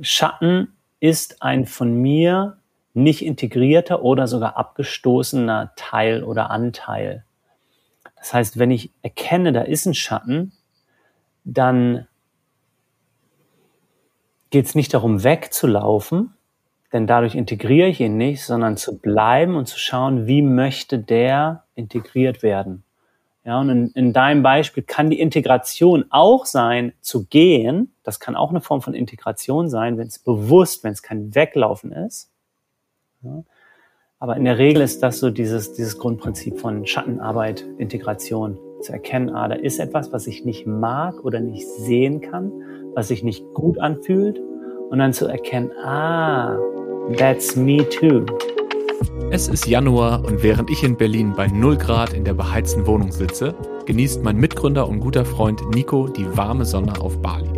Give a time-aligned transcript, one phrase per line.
[0.00, 2.58] Schatten ist ein von mir
[2.94, 7.24] nicht integrierter oder sogar abgestoßener Teil oder Anteil.
[8.16, 10.52] Das heißt, wenn ich erkenne, da ist ein Schatten,
[11.44, 12.06] dann
[14.50, 16.32] geht es nicht darum, wegzulaufen,
[16.92, 21.64] denn dadurch integriere ich ihn nicht, sondern zu bleiben und zu schauen, wie möchte der
[21.74, 22.83] integriert werden.
[23.44, 27.94] Ja, und in, in deinem Beispiel kann die Integration auch sein, zu gehen.
[28.02, 31.92] Das kann auch eine Form von Integration sein, wenn es bewusst, wenn es kein Weglaufen
[31.92, 32.30] ist.
[33.22, 33.44] Ja.
[34.18, 38.58] Aber in der Regel ist das so dieses, dieses Grundprinzip von Schattenarbeit, Integration.
[38.80, 42.50] Zu erkennen, ah, da ist etwas, was ich nicht mag oder nicht sehen kann,
[42.94, 44.40] was sich nicht gut anfühlt.
[44.88, 46.56] Und dann zu erkennen, ah,
[47.18, 48.24] that's me too.
[49.34, 53.10] Es ist Januar und während ich in Berlin bei 0 Grad in der beheizten Wohnung
[53.10, 57.50] sitze, genießt mein Mitgründer und guter Freund Nico die warme Sonne auf Bali.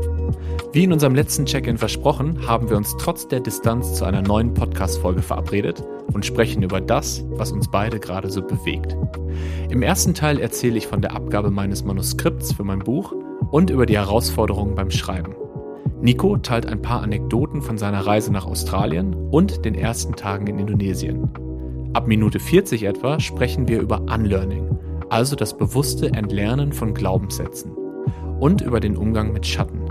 [0.72, 4.54] Wie in unserem letzten Check-in versprochen, haben wir uns trotz der Distanz zu einer neuen
[4.54, 8.96] Podcast-Folge verabredet und sprechen über das, was uns beide gerade so bewegt.
[9.68, 13.12] Im ersten Teil erzähle ich von der Abgabe meines Manuskripts für mein Buch
[13.50, 15.34] und über die Herausforderungen beim Schreiben.
[16.00, 20.58] Nico teilt ein paar Anekdoten von seiner Reise nach Australien und den ersten Tagen in
[20.58, 21.28] Indonesien.
[21.96, 27.72] Ab Minute 40 etwa sprechen wir über Unlearning, also das bewusste Entlernen von Glaubenssätzen
[28.38, 29.86] und über den Umgang mit Schatten.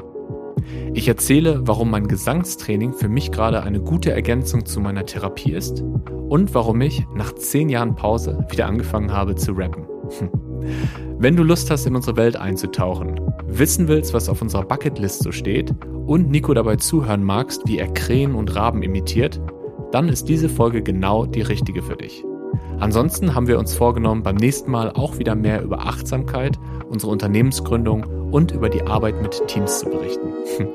[0.94, 5.82] Ich erzähle, warum mein Gesangstraining für mich gerade eine gute Ergänzung zu meiner Therapie ist
[6.30, 9.88] und warum ich nach zehn Jahren Pause wieder angefangen habe zu rappen.
[11.18, 15.32] Wenn du Lust hast, in unsere Welt einzutauchen, wissen willst, was auf unserer Bucketlist so
[15.32, 15.74] steht
[16.06, 19.42] und Nico dabei zuhören magst, wie er Krähen und Raben imitiert,
[19.96, 22.22] dann ist diese Folge genau die richtige für dich.
[22.82, 28.04] Ansonsten haben wir uns vorgenommen, beim nächsten Mal auch wieder mehr über Achtsamkeit, unsere Unternehmensgründung
[28.30, 30.34] und über die Arbeit mit Teams zu berichten.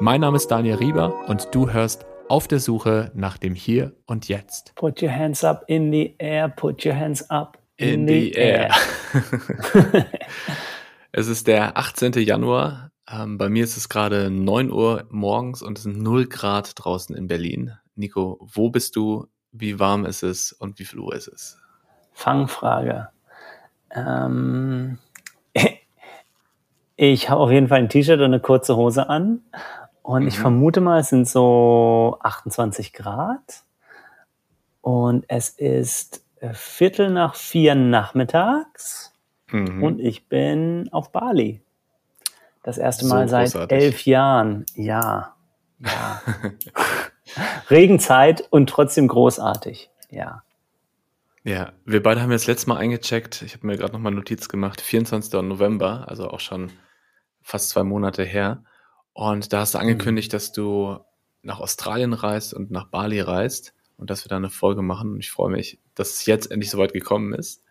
[0.00, 4.28] Mein Name ist Daniel Rieber und du hörst auf der Suche nach dem Hier und
[4.28, 4.74] Jetzt.
[4.74, 8.32] Put your hands up in the air, put your hands up in, in the, the,
[8.32, 8.70] air.
[9.14, 10.06] air.
[11.12, 12.12] es ist der 18.
[12.18, 12.90] Januar.
[13.10, 17.16] Ähm, bei mir ist es gerade 9 Uhr morgens und es sind 0 Grad draußen
[17.16, 17.72] in Berlin.
[17.98, 19.26] Nico, wo bist du?
[19.50, 21.58] Wie warm ist es und wie viel Uhr ist es?
[22.12, 23.08] Fangfrage.
[23.90, 24.98] Ähm,
[26.96, 29.40] ich habe auf jeden Fall ein T-Shirt und eine kurze Hose an.
[30.02, 30.28] Und mhm.
[30.28, 33.64] ich vermute mal, es sind so 28 Grad.
[34.80, 39.12] Und es ist Viertel nach vier nachmittags.
[39.50, 39.82] Mhm.
[39.82, 41.62] Und ich bin auf Bali.
[42.62, 44.64] Das erste Mal so seit elf Jahren.
[44.74, 45.34] Ja.
[45.80, 46.20] Ja.
[47.70, 49.90] Regenzeit und trotzdem großartig.
[50.10, 50.42] Ja.
[51.44, 53.42] Ja, wir beide haben jetzt letztes Mal eingecheckt.
[53.42, 54.80] Ich habe mir gerade nochmal Notiz gemacht.
[54.80, 55.32] 24.
[55.42, 56.70] November, also auch schon
[57.42, 58.64] fast zwei Monate her.
[59.12, 60.98] Und da hast du angekündigt, dass du
[61.42, 65.12] nach Australien reist und nach Bali reist und dass wir da eine Folge machen.
[65.12, 67.62] Und ich freue mich, dass es jetzt endlich soweit gekommen ist.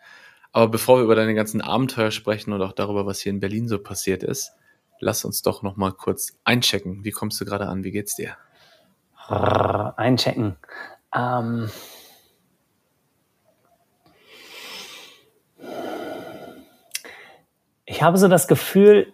[0.52, 3.68] Aber bevor wir über deine ganzen Abenteuer sprechen und auch darüber, was hier in Berlin
[3.68, 4.54] so passiert ist,
[5.00, 7.04] lass uns doch noch mal kurz einchecken.
[7.04, 7.84] Wie kommst du gerade an?
[7.84, 8.38] Wie geht's dir?
[9.30, 10.56] Einchecken.
[11.14, 11.70] Ähm
[17.86, 19.14] ich habe so das Gefühl,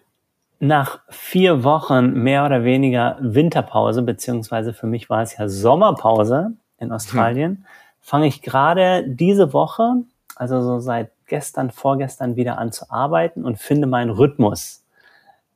[0.60, 6.94] nach vier Wochen mehr oder weniger Winterpause, beziehungsweise für mich war es ja Sommerpause in
[6.94, 7.66] Australien, hm.
[8.00, 9.96] fange ich gerade diese Woche,
[10.36, 14.86] also so seit gestern, vorgestern wieder an zu arbeiten und finde meinen Rhythmus.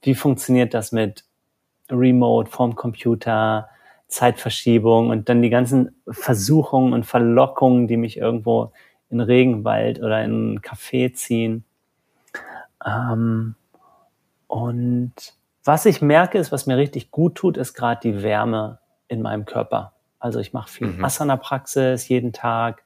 [0.02, 1.24] Wie funktioniert das mit
[1.90, 3.70] Remote, vom Computer,
[4.08, 8.72] Zeitverschiebung und dann die ganzen Versuchungen und Verlockungen, die mich irgendwo
[9.10, 11.66] in Regenwald oder in einen Café ziehen.
[12.86, 13.56] Ähm,
[14.48, 15.14] und
[15.64, 19.46] was ich merke, ist, was mir richtig gut tut, ist gerade die Wärme in meinem
[19.46, 19.94] Körper.
[20.20, 21.04] Also ich mache viel mhm.
[21.04, 22.84] Asana-Praxis jeden Tag.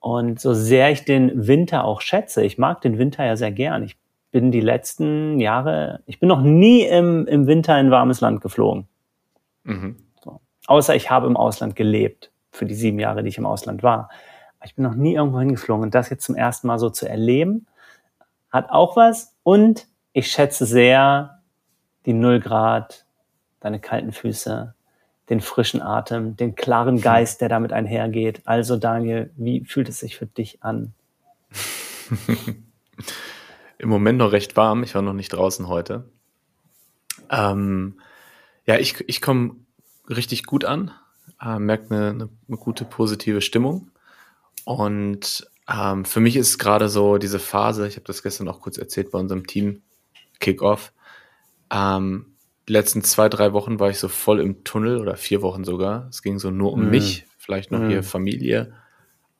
[0.00, 3.84] Und so sehr ich den Winter auch schätze, ich mag den Winter ja sehr gern.
[3.84, 3.96] Ich
[4.32, 8.88] bin die letzten Jahre, ich bin noch nie im, im Winter in warmes Land geflogen.
[9.62, 9.96] Mhm.
[10.66, 14.10] Außer ich habe im Ausland gelebt, für die sieben Jahre, die ich im Ausland war.
[14.58, 15.84] Aber ich bin noch nie irgendwo hingeflogen.
[15.84, 17.66] Und das jetzt zum ersten Mal so zu erleben,
[18.50, 19.34] hat auch was.
[19.42, 21.40] Und ich schätze sehr
[22.06, 23.06] die Null Grad,
[23.60, 24.74] deine kalten Füße,
[25.30, 28.42] den frischen Atem, den klaren Geist, der damit einhergeht.
[28.44, 30.92] Also Daniel, wie fühlt es sich für dich an?
[33.78, 34.82] Im Moment noch recht warm.
[34.82, 36.08] Ich war noch nicht draußen heute.
[37.30, 38.00] Ähm,
[38.66, 39.56] ja, ich, ich komme
[40.08, 40.90] richtig gut an,
[41.40, 43.90] äh, merke eine, eine, eine, gute positive Stimmung.
[44.64, 48.78] Und ähm, für mich ist gerade so diese Phase, ich habe das gestern auch kurz
[48.78, 49.82] erzählt bei unserem Team
[50.40, 50.92] Kickoff,
[51.70, 52.26] ähm,
[52.68, 56.06] die letzten zwei, drei Wochen war ich so voll im Tunnel oder vier Wochen sogar.
[56.10, 56.90] Es ging so nur um mm.
[56.90, 57.88] mich, vielleicht noch mm.
[57.88, 58.72] hier Familie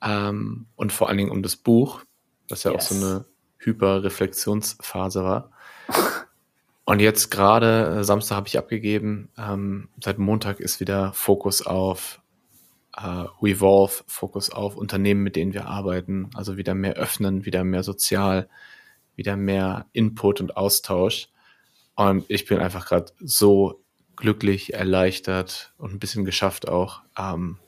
[0.03, 2.03] ähm, und vor allen Dingen um das Buch,
[2.49, 2.85] was ja yes.
[2.85, 3.25] auch so eine
[3.59, 5.51] Hyperreflexionsphase war.
[6.85, 12.21] Und jetzt gerade, äh, Samstag habe ich abgegeben, ähm, seit Montag ist wieder Fokus auf
[12.97, 17.83] äh, Revolve, Fokus auf Unternehmen, mit denen wir arbeiten, also wieder mehr öffnen, wieder mehr
[17.83, 18.49] sozial,
[19.15, 21.29] wieder mehr Input und Austausch.
[21.95, 23.83] Und ich bin einfach gerade so
[24.17, 27.03] glücklich, erleichtert und ein bisschen geschafft auch.
[27.19, 27.59] Ähm,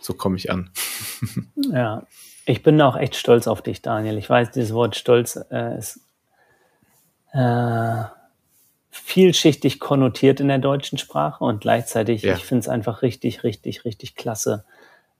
[0.00, 0.70] so komme ich an.
[1.56, 2.06] ja,
[2.46, 4.16] ich bin auch echt stolz auf dich, Daniel.
[4.18, 6.00] Ich weiß, dieses Wort Stolz äh, ist
[7.32, 8.04] äh,
[9.04, 12.34] vielschichtig konnotiert in der deutschen Sprache und gleichzeitig, ja.
[12.34, 14.64] ich finde es einfach richtig, richtig, richtig klasse,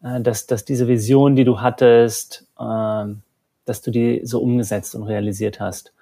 [0.02, 3.05] äh, dass, dass diese Vision, die du hattest, äh,
[3.64, 5.93] dass du die so umgesetzt und realisiert hast.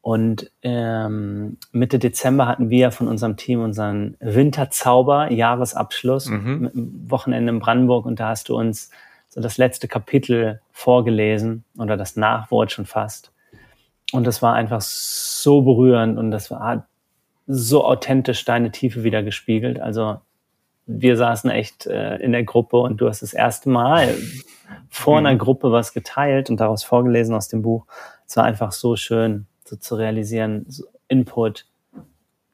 [0.00, 6.70] Und ähm, Mitte Dezember hatten wir von unserem Team unseren Winterzauber Jahresabschluss mhm.
[7.08, 8.90] Wochenende in Brandenburg und da hast du uns
[9.28, 13.32] so das letzte Kapitel vorgelesen oder das Nachwort schon fast.
[14.12, 16.86] Und das war einfach so berührend und das war
[17.48, 19.80] so authentisch deine Tiefe wieder gespiegelt.
[19.80, 20.20] Also
[20.86, 24.14] wir saßen echt äh, in der Gruppe und du hast das erste Mal
[24.90, 25.38] vor einer mhm.
[25.38, 27.86] Gruppe was geteilt und daraus vorgelesen aus dem Buch.
[28.26, 31.66] Es war einfach so schön so zu realisieren, so Input,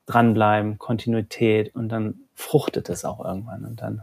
[0.06, 4.02] dranbleiben, Kontinuität und dann fruchtet es auch irgendwann und dann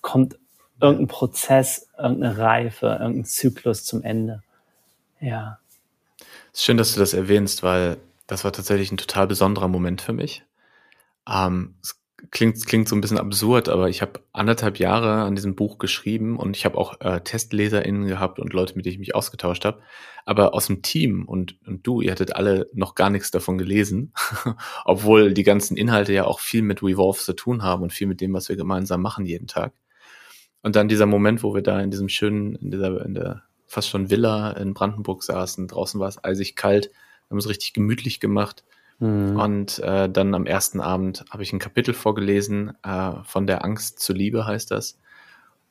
[0.00, 0.38] kommt
[0.80, 4.42] irgendein Prozess, irgendeine Reife, irgendein Zyklus zum Ende.
[5.20, 5.58] Ja.
[6.52, 7.96] Es ist schön, dass du das erwähnst, weil
[8.32, 10.42] das war tatsächlich ein total besonderer Moment für mich.
[11.28, 12.00] Ähm, es
[12.30, 16.38] klingt, klingt so ein bisschen absurd, aber ich habe anderthalb Jahre an diesem Buch geschrieben
[16.38, 19.82] und ich habe auch äh, TestleserInnen gehabt und Leute, mit denen ich mich ausgetauscht habe.
[20.24, 24.14] Aber aus dem Team und, und du, ihr hattet alle noch gar nichts davon gelesen,
[24.86, 28.22] obwohl die ganzen Inhalte ja auch viel mit Revolve zu tun haben und viel mit
[28.22, 29.74] dem, was wir gemeinsam machen jeden Tag.
[30.62, 33.90] Und dann dieser Moment, wo wir da in diesem schönen, in dieser, in der fast
[33.90, 36.90] schon Villa in Brandenburg saßen, draußen war es eisig kalt,
[37.32, 38.62] haben es richtig gemütlich gemacht
[39.02, 39.36] Mhm.
[39.36, 43.98] Und äh, dann am ersten Abend habe ich ein Kapitel vorgelesen, äh, von der Angst
[43.98, 44.96] zur Liebe heißt das.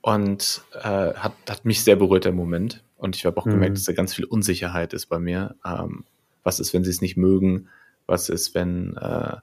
[0.02, 2.84] Und äh, hat, hat mich sehr berührt, der Moment.
[2.98, 3.52] Und ich habe auch mhm.
[3.52, 5.56] gemerkt, dass da ganz viel Unsicherheit ist bei mir.
[5.66, 6.04] Ähm,
[6.44, 7.70] was ist, wenn sie es nicht mögen?
[8.06, 9.38] Was ist, wenn äh,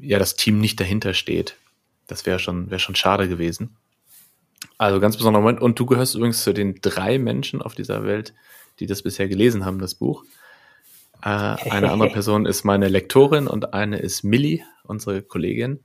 [0.00, 1.56] ja das Team nicht dahinter steht?
[2.08, 3.76] Das wäre schon, wäre schon schade gewesen.
[4.78, 5.60] Also ganz besonderer Moment.
[5.60, 8.34] Und du gehörst übrigens zu den drei Menschen auf dieser Welt,
[8.80, 10.24] die das bisher gelesen haben, das Buch.
[11.22, 15.80] Äh, eine andere Person ist meine Lektorin und eine ist Millie, unsere Kollegin,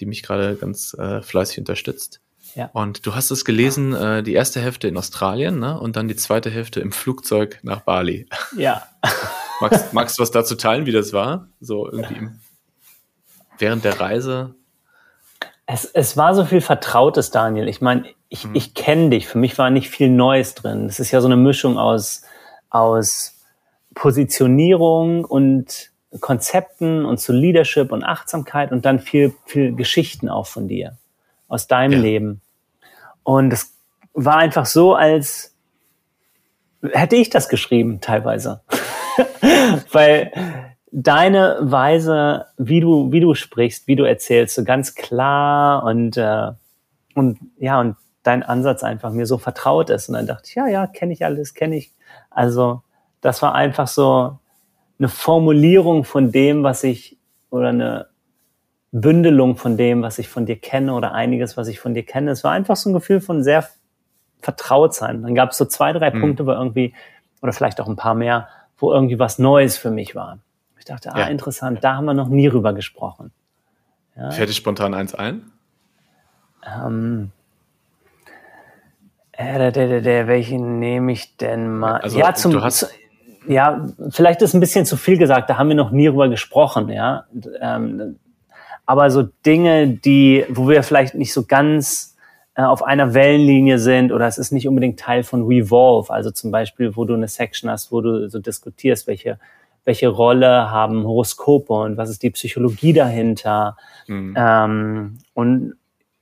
[0.00, 2.20] die mich gerade ganz äh, fleißig unterstützt.
[2.54, 2.70] Ja.
[2.72, 5.78] Und du hast es gelesen, äh, die erste Hälfte in Australien ne?
[5.78, 8.26] und dann die zweite Hälfte im Flugzeug nach Bali.
[8.56, 8.82] Ja.
[9.60, 11.48] magst, magst du was dazu teilen, wie das war?
[11.60, 12.40] So irgendwie im,
[13.58, 14.54] während der Reise?
[15.66, 17.68] Es, es war so viel Vertrautes, Daniel.
[17.68, 18.54] Ich meine, ich, hm.
[18.54, 19.26] ich kenne dich.
[19.26, 20.86] Für mich war nicht viel Neues drin.
[20.86, 22.22] Das ist ja so eine Mischung aus,
[22.70, 23.37] aus
[23.98, 25.90] Positionierung und
[26.20, 30.96] Konzepten und zu Leadership und Achtsamkeit und dann viel, viel Geschichten auch von dir,
[31.48, 31.98] aus deinem ja.
[31.98, 32.40] Leben.
[33.24, 33.74] Und es
[34.14, 35.52] war einfach so, als
[36.92, 38.60] hätte ich das geschrieben, teilweise.
[39.92, 40.32] Weil
[40.92, 46.52] deine Weise, wie du, wie du sprichst, wie du erzählst, so ganz klar und, äh,
[47.16, 50.08] und ja, und dein Ansatz einfach mir so vertraut ist.
[50.08, 51.92] Und dann dachte ich, ja, ja, kenne ich alles, kenne ich.
[52.30, 52.82] Also
[53.20, 54.38] das war einfach so
[54.98, 57.18] eine Formulierung von dem, was ich,
[57.50, 58.08] oder eine
[58.90, 62.30] Bündelung von dem, was ich von dir kenne oder einiges, was ich von dir kenne.
[62.30, 63.68] Es war einfach so ein Gefühl von sehr
[64.40, 65.22] vertraut sein.
[65.22, 66.20] Dann gab es so zwei, drei mhm.
[66.20, 66.94] Punkte, wo irgendwie,
[67.42, 68.48] oder vielleicht auch ein paar mehr,
[68.78, 70.38] wo irgendwie was Neues für mich war.
[70.78, 71.26] Ich dachte, ah, ja.
[71.26, 73.32] interessant, da haben wir noch nie drüber gesprochen.
[74.16, 74.30] Ja.
[74.30, 75.50] Fällt dir spontan eins ein?
[76.66, 77.30] Ähm,
[79.32, 82.00] äh, der, der, der, welchen nehme ich denn mal?
[82.00, 82.92] Also, ja, zum, du hast,
[83.46, 86.88] ja, vielleicht ist ein bisschen zu viel gesagt, da haben wir noch nie drüber gesprochen,
[86.88, 87.26] ja.
[87.60, 88.18] Ähm,
[88.86, 92.16] aber so Dinge, die, wo wir vielleicht nicht so ganz
[92.54, 96.50] äh, auf einer Wellenlinie sind oder es ist nicht unbedingt Teil von Revolve, also zum
[96.50, 99.38] Beispiel, wo du eine Section hast, wo du so diskutierst, welche,
[99.84, 103.76] welche Rolle haben Horoskope und was ist die Psychologie dahinter.
[104.06, 104.34] Mhm.
[104.36, 105.74] Ähm, und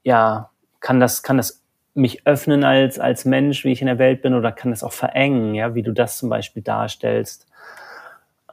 [0.02, 1.62] ja, kann das, kann das
[1.96, 4.92] mich öffnen als, als Mensch, wie ich in der Welt bin, oder kann es auch
[4.92, 7.46] verengen, ja, wie du das zum Beispiel darstellst.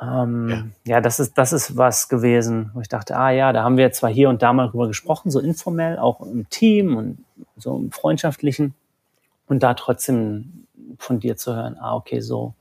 [0.01, 0.95] Ähm, ja.
[0.95, 3.91] ja, das ist, das ist was gewesen, wo ich dachte, ah ja, da haben wir
[3.91, 7.25] zwar hier und da mal drüber gesprochen, so informell, auch im Team und
[7.57, 8.73] so im Freundschaftlichen.
[9.47, 10.65] Und da trotzdem
[10.97, 12.53] von dir zu hören, ah, okay, so,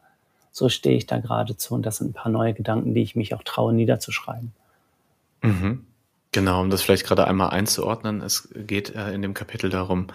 [0.51, 1.75] so stehe ich da geradezu.
[1.75, 4.53] Und das sind ein paar neue Gedanken, die ich mich auch traue, niederzuschreiben.
[5.43, 5.87] Mhm.
[6.33, 8.21] Genau, um das vielleicht gerade einmal einzuordnen.
[8.23, 10.09] Es geht äh, in dem Kapitel darum,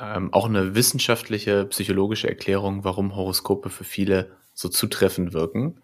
[0.00, 5.80] ähm, auch eine wissenschaftliche, psychologische Erklärung, warum Horoskope für viele so zutreffend wirken.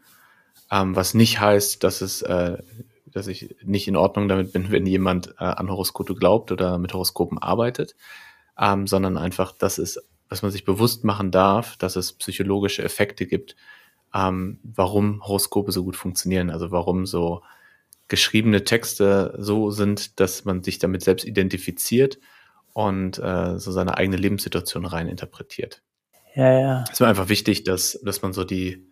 [0.71, 2.59] Ähm, was nicht heißt, dass es, äh,
[3.07, 6.95] dass ich nicht in Ordnung damit bin, wenn jemand äh, an Horoskope glaubt oder mit
[6.95, 7.95] Horoskopen arbeitet,
[8.59, 13.27] ähm, sondern einfach, dass es, dass man sich bewusst machen darf, dass es psychologische Effekte
[13.27, 13.55] gibt,
[14.15, 17.43] ähm, warum Horoskope so gut funktionieren, also warum so
[18.09, 22.19] geschriebene Texte so sind, dass man sich damit selbst identifiziert
[22.77, 25.81] und äh, so seine eigene Lebenssituation rein interpretiert.
[26.35, 26.85] Ja, ja.
[26.85, 28.87] Es ist mir einfach wichtig, dass, dass man so die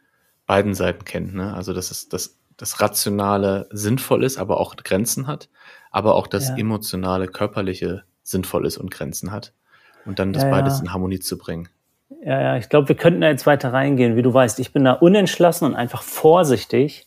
[0.47, 1.35] beiden Seiten kennt.
[1.35, 1.53] Ne?
[1.53, 5.50] Also, dass es das, das Rationale sinnvoll ist, aber auch Grenzen hat,
[5.91, 6.57] aber auch das ja.
[6.57, 9.53] emotionale, körperliche sinnvoll ist und Grenzen hat.
[10.07, 11.69] Und dann das ja, beides in Harmonie zu bringen.
[12.23, 14.17] Ja, ja, ich glaube, wir könnten da jetzt weiter reingehen.
[14.17, 17.07] Wie du weißt, ich bin da unentschlossen und einfach vorsichtig,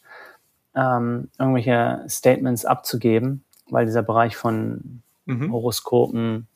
[0.76, 5.52] ähm, irgendwelche Statements abzugeben, weil dieser Bereich von mhm.
[5.52, 6.48] Horoskopen,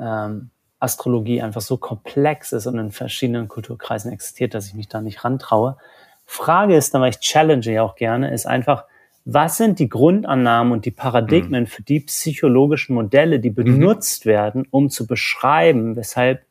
[0.00, 0.50] ähm,
[0.80, 5.24] Astrologie einfach so komplex ist und in verschiedenen Kulturkreisen existiert, dass ich mich da nicht
[5.24, 5.76] rantraue.
[6.24, 8.84] Frage ist dann, weil ich challenge ja auch gerne, ist einfach,
[9.24, 11.66] was sind die Grundannahmen und die Paradigmen mhm.
[11.66, 13.54] für die psychologischen Modelle, die mhm.
[13.54, 14.30] benutzt mhm.
[14.30, 16.42] werden, um zu beschreiben, weshalb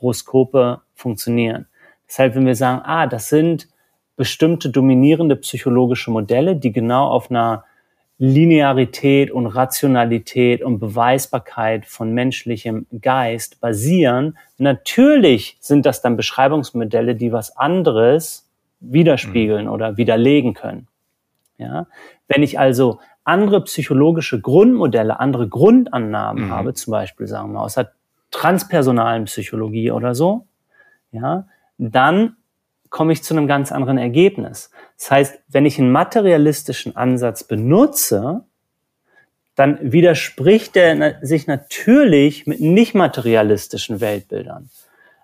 [0.00, 1.66] Horoskope funktionieren.
[2.08, 3.68] Deshalb, wenn wir sagen, ah, das sind
[4.16, 7.64] bestimmte dominierende psychologische Modelle, die genau auf einer
[8.24, 14.38] Linearität und Rationalität und Beweisbarkeit von menschlichem Geist basieren.
[14.56, 18.48] Natürlich sind das dann Beschreibungsmodelle, die was anderes
[18.80, 19.72] widerspiegeln mhm.
[19.72, 20.88] oder widerlegen können.
[21.58, 21.86] Ja?
[22.26, 26.50] Wenn ich also andere psychologische Grundmodelle, andere Grundannahmen mhm.
[26.50, 27.92] habe, zum Beispiel sagen wir aus der
[28.30, 30.46] transpersonalen Psychologie oder so,
[31.12, 32.36] ja, dann
[32.94, 34.70] komme ich zu einem ganz anderen Ergebnis.
[34.96, 38.44] Das heißt, wenn ich einen materialistischen Ansatz benutze,
[39.56, 44.70] dann widerspricht er sich natürlich mit nicht materialistischen Weltbildern.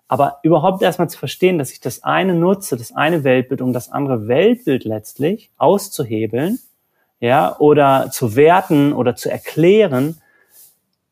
[0.08, 3.88] Aber überhaupt erstmal zu verstehen, dass ich das eine nutze, das eine Weltbild, um das
[3.88, 6.58] andere Weltbild letztlich auszuhebeln,
[7.20, 10.20] ja, oder zu werten oder zu erklären,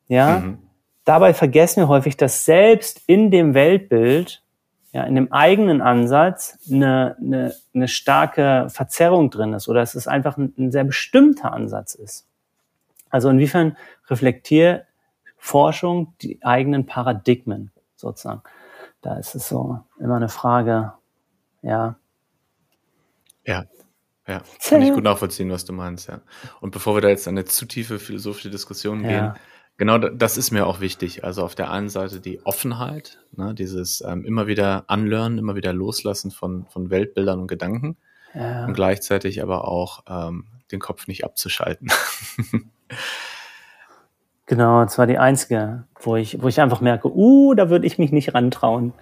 [0.09, 0.59] ja, mhm.
[1.05, 4.43] dabei vergessen wir häufig, dass selbst in dem Weltbild
[4.92, 10.09] ja, in dem eigenen Ansatz eine, eine, eine starke Verzerrung drin ist oder dass es
[10.09, 12.26] einfach ein, ein sehr bestimmter Ansatz ist.
[13.11, 13.76] Also inwiefern
[14.09, 14.87] reflektiert
[15.37, 18.42] Forschung die eigenen Paradigmen sozusagen?
[19.00, 20.92] Da ist es so immer eine Frage,
[21.62, 21.97] ja.
[23.45, 23.64] Ja,
[24.26, 26.21] ja, kann ich gut nachvollziehen, was du meinst, ja.
[26.61, 29.09] Und bevor wir da jetzt eine zu tiefe philosophische Diskussion ja.
[29.09, 29.35] gehen,
[29.78, 31.23] Genau, das ist mir auch wichtig.
[31.23, 35.73] Also auf der einen Seite die Offenheit, ne, dieses ähm, immer wieder anlernen, immer wieder
[35.73, 37.97] loslassen von, von Weltbildern und Gedanken
[38.35, 38.66] ja.
[38.66, 41.92] und gleichzeitig aber auch ähm, den Kopf nicht abzuschalten.
[44.47, 47.99] genau, das war die einzige, wo ich, wo ich einfach merke, uh, da würde ich
[47.99, 48.92] mich nicht rantrauen.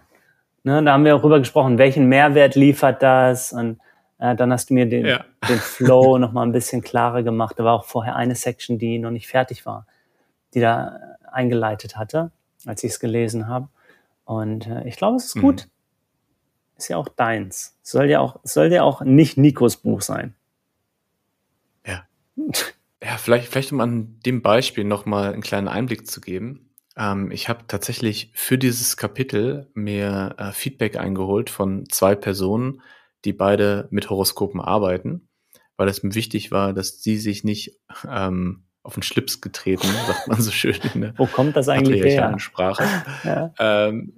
[0.63, 3.79] Ne, da haben wir auch drüber gesprochen, welchen Mehrwert liefert das und
[4.19, 5.25] äh, dann hast du mir den, ja.
[5.49, 7.59] den Flow nochmal ein bisschen klarer gemacht.
[7.59, 9.87] Da war auch vorher eine Section, die noch nicht fertig war
[10.57, 12.33] die da eingeleitet hatte,
[12.65, 13.69] als ich es gelesen habe.
[14.25, 15.67] Und äh, ich glaube, es ist gut.
[15.67, 15.71] Mhm.
[16.79, 17.79] Ist ja auch deins.
[17.83, 20.35] Soll ja auch, soll ja auch nicht Nikos Buch sein.
[21.87, 22.07] Ja.
[23.03, 26.71] Ja, vielleicht, vielleicht um an dem Beispiel nochmal einen kleinen Einblick zu geben.
[26.97, 32.81] Ähm, ich habe tatsächlich für dieses Kapitel mir äh, Feedback eingeholt von zwei Personen,
[33.27, 35.29] die beide mit Horoskopen arbeiten,
[35.77, 37.79] weil es mir wichtig war, dass sie sich nicht
[38.11, 42.03] ähm, auf den Schlips getreten, sagt man so schön in der Wo kommt das eigentlich
[42.03, 42.39] her?
[42.39, 42.85] Sprache.
[43.25, 43.53] ja.
[43.59, 44.15] Ähm,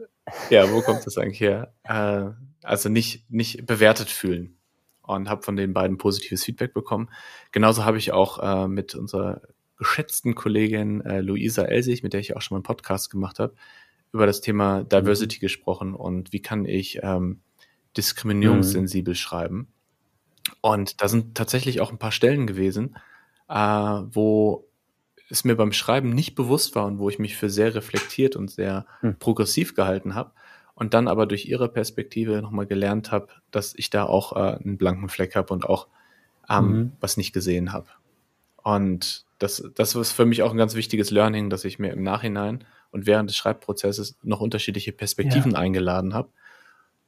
[0.51, 1.73] ja, wo kommt das eigentlich her?
[1.85, 2.31] Äh,
[2.63, 4.55] also nicht, nicht bewertet fühlen.
[5.03, 7.09] Und habe von den beiden positives Feedback bekommen.
[7.51, 9.41] Genauso habe ich auch äh, mit unserer
[9.79, 13.55] geschätzten Kollegin äh, Luisa Elsig, mit der ich auch schon mal einen Podcast gemacht habe,
[14.13, 15.41] über das Thema Diversity mhm.
[15.41, 17.41] gesprochen und wie kann ich ähm,
[17.97, 19.17] diskriminierungssensibel mhm.
[19.17, 19.69] schreiben.
[20.61, 22.97] Und da sind tatsächlich auch ein paar Stellen gewesen,
[23.49, 24.69] äh, wo
[25.31, 28.51] es mir beim Schreiben nicht bewusst war und wo ich mich für sehr reflektiert und
[28.51, 29.19] sehr hm.
[29.19, 30.33] progressiv gehalten habe
[30.75, 34.79] und dann aber durch ihre Perspektive nochmal gelernt habe, dass ich da auch äh, einen
[34.79, 35.89] blanken Fleck habe und auch
[36.49, 36.93] ähm, mhm.
[37.01, 37.89] was nicht gesehen habe.
[38.63, 42.03] Und das, das ist für mich auch ein ganz wichtiges Learning, dass ich mir im
[42.03, 45.59] Nachhinein und während des Schreibprozesses noch unterschiedliche Perspektiven ja.
[45.59, 46.31] eingeladen habe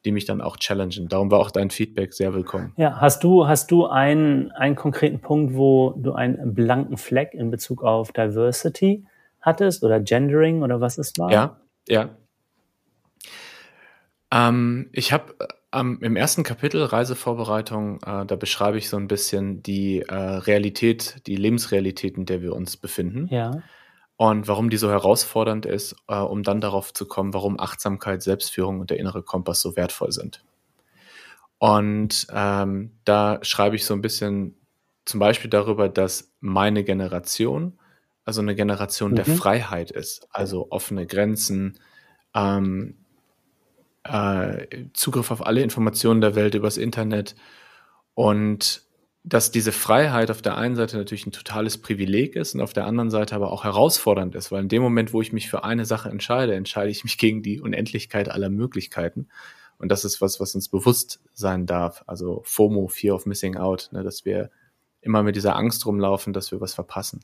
[0.04, 1.08] die mich dann auch challengen.
[1.08, 2.72] Darum war auch dein Feedback sehr willkommen.
[2.76, 7.50] Ja, hast du, hast du einen, einen konkreten Punkt, wo du einen blanken Fleck in
[7.50, 9.04] Bezug auf Diversity
[9.40, 11.30] hattest oder Gendering oder was es war?
[11.30, 12.10] Ja, ja.
[14.32, 15.34] Ähm, ich habe
[15.72, 21.22] Um, Im ersten Kapitel Reisevorbereitung, äh, da beschreibe ich so ein bisschen die äh, Realität,
[21.28, 23.28] die Lebensrealität, in der wir uns befinden.
[23.30, 23.62] Ja.
[24.20, 28.80] Und warum die so herausfordernd ist, äh, um dann darauf zu kommen, warum Achtsamkeit, Selbstführung
[28.80, 30.44] und der innere Kompass so wertvoll sind.
[31.56, 34.56] Und ähm, da schreibe ich so ein bisschen
[35.06, 37.78] zum Beispiel darüber, dass meine Generation,
[38.26, 39.16] also eine Generation mhm.
[39.16, 41.80] der Freiheit ist, also offene Grenzen,
[42.34, 42.98] ähm,
[44.04, 47.36] äh, Zugriff auf alle Informationen der Welt übers Internet
[48.12, 48.82] und
[49.22, 52.86] dass diese Freiheit auf der einen Seite natürlich ein totales Privileg ist und auf der
[52.86, 55.84] anderen Seite aber auch herausfordernd ist, weil in dem Moment, wo ich mich für eine
[55.84, 59.28] Sache entscheide, entscheide ich mich gegen die Unendlichkeit aller Möglichkeiten.
[59.78, 62.02] Und das ist was, was uns bewusst sein darf.
[62.06, 64.50] Also FOMO, Fear of Missing Out, ne, dass wir
[65.02, 67.20] immer mit dieser Angst rumlaufen, dass wir was verpassen.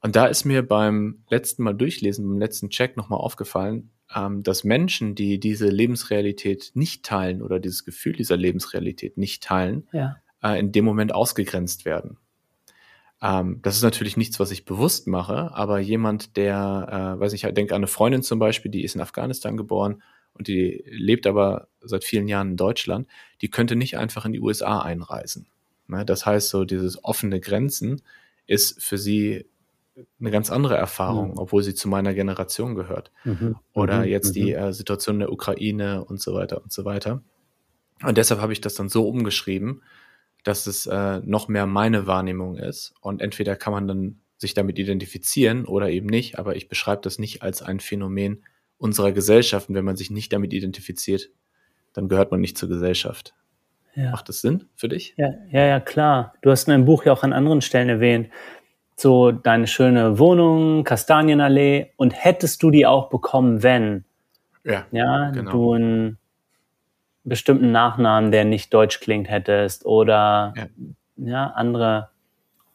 [0.00, 4.62] Und da ist mir beim letzten Mal durchlesen, beim letzten Check nochmal aufgefallen, ähm, dass
[4.62, 10.16] Menschen, die diese Lebensrealität nicht teilen oder dieses Gefühl dieser Lebensrealität nicht teilen, ja.
[10.42, 12.18] Äh, in dem Moment ausgegrenzt werden.
[13.20, 17.42] Ähm, das ist natürlich nichts, was ich bewusst mache, aber jemand, der, äh, weiß ich,
[17.42, 20.02] denke an eine Freundin zum Beispiel, die ist in Afghanistan geboren
[20.34, 23.08] und die lebt aber seit vielen Jahren in Deutschland,
[23.40, 25.46] die könnte nicht einfach in die USA einreisen.
[25.88, 26.04] Ne?
[26.04, 28.02] Das heißt, so dieses offene Grenzen
[28.46, 29.46] ist für sie
[30.20, 31.38] eine ganz andere Erfahrung, mhm.
[31.38, 33.10] obwohl sie zu meiner Generation gehört.
[33.24, 33.56] Mhm.
[33.72, 34.04] Oder mhm.
[34.04, 34.58] jetzt die mhm.
[34.58, 37.20] äh, Situation in der Ukraine und so weiter und so weiter.
[38.02, 39.82] Und deshalb habe ich das dann so umgeschrieben,
[40.44, 42.94] dass es äh, noch mehr meine Wahrnehmung ist.
[43.00, 47.18] Und entweder kann man dann sich damit identifizieren oder eben nicht, aber ich beschreibe das
[47.18, 48.44] nicht als ein Phänomen
[48.78, 49.68] unserer Gesellschaft.
[49.68, 51.30] Und wenn man sich nicht damit identifiziert,
[51.92, 53.34] dann gehört man nicht zur Gesellschaft.
[53.94, 54.12] Ja.
[54.12, 55.14] Macht das Sinn für dich?
[55.16, 56.34] Ja, ja, ja, klar.
[56.42, 58.28] Du hast in deinem Buch ja auch an anderen Stellen erwähnt,
[58.94, 64.04] so deine schöne Wohnung, Kastanienallee und hättest du die auch bekommen, wenn
[64.64, 65.50] ja, ja genau.
[65.50, 66.18] du einen
[67.28, 70.66] bestimmten Nachnamen, der nicht deutsch klingt, hättest oder ja,
[71.16, 72.10] ja andere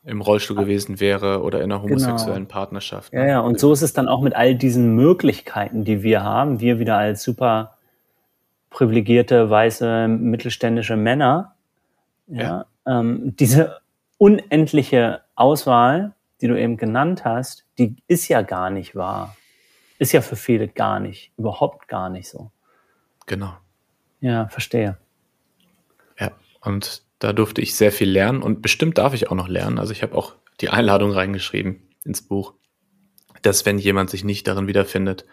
[0.06, 1.92] im Rollstuhl gewesen wäre oder in einer genau.
[1.92, 2.54] homosexuellen genau.
[2.54, 3.14] Partnerschaft.
[3.14, 3.20] Ne?
[3.20, 6.60] Ja, ja, und so ist es dann auch mit all diesen Möglichkeiten, die wir haben,
[6.60, 7.78] wir wieder als super
[8.70, 11.54] privilegierte, weiße, mittelständische Männer,
[12.28, 12.66] ja, ja.
[12.86, 13.80] Ähm, diese
[14.18, 19.36] unendliche Auswahl, die du eben genannt hast, die ist ja gar nicht wahr.
[20.00, 22.52] Ist ja für viele gar nicht, überhaupt gar nicht so.
[23.26, 23.54] Genau.
[24.24, 24.98] Ja, verstehe.
[26.18, 26.32] Ja,
[26.62, 29.78] und da durfte ich sehr viel lernen und bestimmt darf ich auch noch lernen.
[29.78, 32.54] Also ich habe auch die Einladung reingeschrieben ins Buch,
[33.42, 35.26] dass wenn jemand sich nicht darin wiederfindet,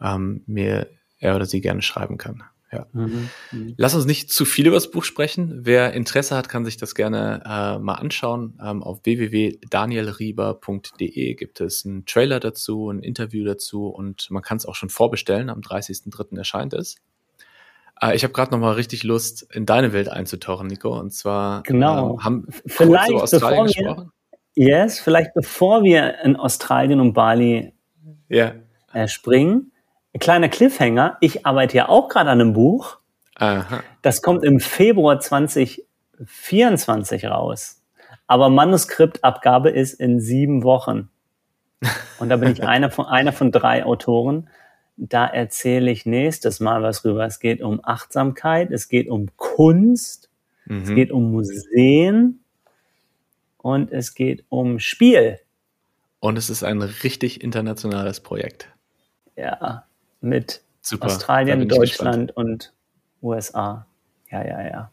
[0.00, 2.44] ähm, mir er oder sie gerne schreiben kann.
[2.70, 2.86] Ja.
[2.92, 3.28] Mhm.
[3.50, 3.74] mhm.
[3.76, 5.66] Lass uns nicht zu viel über das Buch sprechen.
[5.66, 8.56] Wer Interesse hat, kann sich das gerne äh, mal anschauen.
[8.64, 14.64] Ähm, auf www.danielrieber.de gibt es einen Trailer dazu, ein Interview dazu und man kann es
[14.64, 15.50] auch schon vorbestellen.
[15.50, 16.38] Am 30.03.
[16.38, 16.98] erscheint es.
[18.00, 20.98] Äh, ich habe gerade noch mal richtig Lust, in deine Welt einzutauchen, Nico.
[20.98, 22.18] Und zwar genau.
[22.18, 24.12] äh, haben vielleicht über Australien wir, gesprochen.
[24.54, 27.72] Yes, vielleicht bevor wir in Australien und Bali
[28.30, 28.54] yeah.
[28.92, 29.72] äh, springen,
[30.14, 31.16] ein kleiner Cliffhanger.
[31.20, 32.98] Ich arbeite ja auch gerade an einem Buch.
[33.36, 33.82] Aha.
[34.02, 37.82] Das kommt im Februar 2024 raus.
[38.26, 41.08] Aber Manuskriptabgabe ist in sieben Wochen.
[42.18, 44.50] Und da bin ich einer von, einer von drei Autoren.
[45.08, 47.26] Da erzähle ich nächstes Mal was rüber.
[47.26, 50.30] Es geht um Achtsamkeit, es geht um Kunst,
[50.66, 50.82] mhm.
[50.82, 52.38] es geht um Museen
[53.56, 55.40] und es geht um Spiel.
[56.20, 58.68] Und es ist ein richtig internationales Projekt.
[59.34, 59.86] Ja,
[60.20, 62.72] mit Super, Australien, Deutschland und
[63.22, 63.86] USA.
[64.30, 64.92] Ja, ja, ja.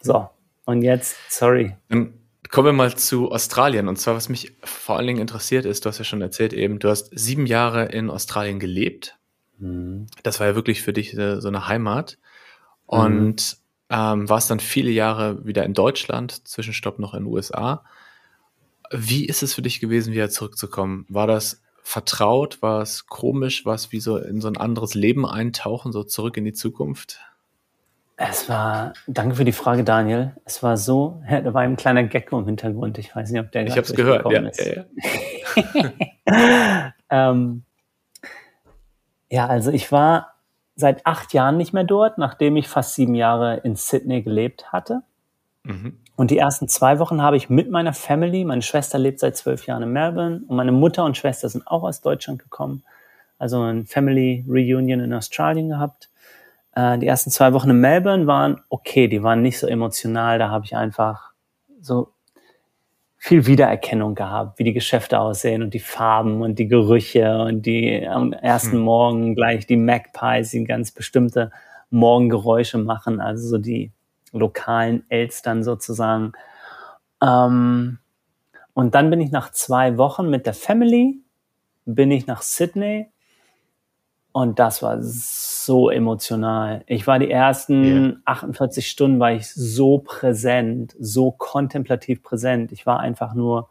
[0.00, 0.30] So,
[0.64, 1.76] und jetzt, sorry.
[1.90, 2.14] Dann
[2.50, 3.88] kommen wir mal zu Australien.
[3.88, 6.78] Und zwar, was mich vor allen Dingen interessiert ist, du hast ja schon erzählt eben,
[6.78, 9.18] du hast sieben Jahre in Australien gelebt.
[9.58, 10.06] Mhm.
[10.22, 12.18] Das war ja wirklich für dich äh, so eine Heimat.
[12.86, 13.56] Und
[13.88, 13.96] mhm.
[13.96, 17.84] ähm, warst dann viele Jahre wieder in Deutschland, Zwischenstopp noch in den USA.
[18.90, 21.06] Wie ist es für dich gewesen, wieder zurückzukommen?
[21.08, 22.62] War das vertraut?
[22.62, 23.64] War es komisch?
[23.64, 27.20] War es wie so in so ein anderes Leben eintauchen, so zurück in die Zukunft?
[28.18, 30.32] Es war, danke für die Frage, Daniel.
[30.46, 32.96] Es war so, da war ein kleiner Gecko im Hintergrund.
[32.96, 34.64] Ich weiß nicht, ob der Ich habe es gehört, ja, ist.
[34.64, 34.84] Ja,
[36.26, 36.92] ja.
[37.30, 37.62] ähm,
[39.28, 40.34] ja, also ich war
[40.76, 45.02] seit acht Jahren nicht mehr dort, nachdem ich fast sieben Jahre in Sydney gelebt hatte.
[45.64, 45.98] Mhm.
[46.16, 49.66] Und die ersten zwei Wochen habe ich mit meiner Family, meine Schwester lebt seit zwölf
[49.66, 52.82] Jahren in Melbourne und meine Mutter und Schwester sind auch aus Deutschland gekommen.
[53.38, 56.08] Also ein Family Reunion in Australien gehabt.
[56.76, 60.38] Äh, die ersten zwei Wochen in Melbourne waren okay, die waren nicht so emotional.
[60.38, 61.32] Da habe ich einfach
[61.80, 62.12] so
[63.16, 68.06] viel Wiedererkennung gehabt, wie die Geschäfte aussehen und die Farben und die Gerüche und die
[68.06, 68.80] am ersten hm.
[68.80, 71.50] Morgen gleich die Magpies, die ganz bestimmte
[71.90, 73.90] Morgengeräusche machen, also so die
[74.32, 76.32] lokalen Elstern sozusagen.
[77.22, 77.98] Ähm,
[78.74, 81.18] und dann bin ich nach zwei Wochen mit der Family,
[81.86, 83.08] bin ich nach Sydney
[84.32, 84.98] und das war
[85.66, 86.84] so emotional.
[86.86, 88.16] Ich war die ersten yeah.
[88.24, 92.72] 48 Stunden war ich so präsent, so kontemplativ präsent.
[92.72, 93.68] Ich war einfach nur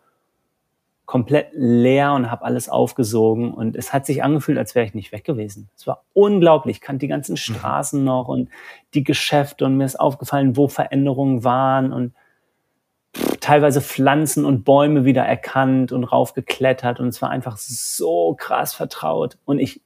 [1.05, 5.11] komplett leer und habe alles aufgesogen und es hat sich angefühlt, als wäre ich nicht
[5.11, 5.69] weg gewesen.
[5.77, 6.77] Es war unglaublich.
[6.77, 7.37] Ich kannte die ganzen mhm.
[7.37, 8.05] Straßen mhm.
[8.05, 8.49] noch und
[8.93, 12.13] die Geschäfte und mir ist aufgefallen, wo Veränderungen waren und
[13.39, 19.37] teilweise Pflanzen und Bäume wieder erkannt und raufgeklettert und es war einfach so krass vertraut
[19.45, 19.81] und ich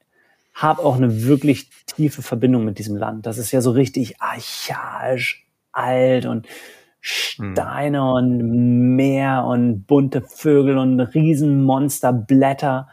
[0.61, 3.25] habe auch eine wirklich tiefe Verbindung mit diesem Land.
[3.25, 6.47] Das ist ja so richtig archaisch alt und
[7.01, 8.07] Steine hm.
[8.07, 12.89] und Meer und bunte Vögel und Riesenmonsterblätter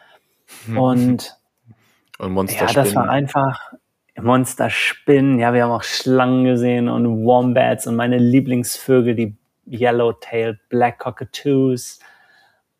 [0.66, 0.78] hm.
[0.78, 1.36] und
[2.18, 2.76] und Monsterspinnen.
[2.76, 3.72] Ja, das war einfach
[4.20, 5.38] Monsterspinnen.
[5.38, 9.36] Ja, wir haben auch Schlangen gesehen und Wombats und meine Lieblingsvögel, die
[9.68, 11.98] Yellowtail Black Cockatoos.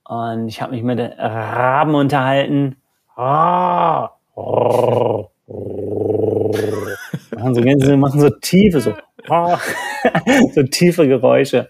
[0.05, 2.77] Und ich habe mich mit Raben unterhalten.
[3.17, 4.09] Oh, oh,
[7.37, 8.95] machen so, machen so tiefe, so,
[10.55, 11.69] so tiefe Geräusche.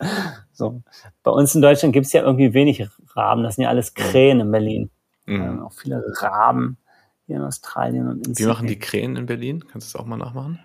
[0.53, 0.83] So.
[1.23, 3.45] Bei uns in Deutschland gibt es ja irgendwie wenig Raben.
[3.45, 4.91] Das sind ja alles Krähen in Berlin.
[5.27, 5.65] Mhm.
[5.65, 6.79] auch viele Raben
[7.27, 9.65] hier in Australien und in Wie machen die Krähen in Berlin?
[9.67, 10.61] Kannst du das auch mal nachmachen?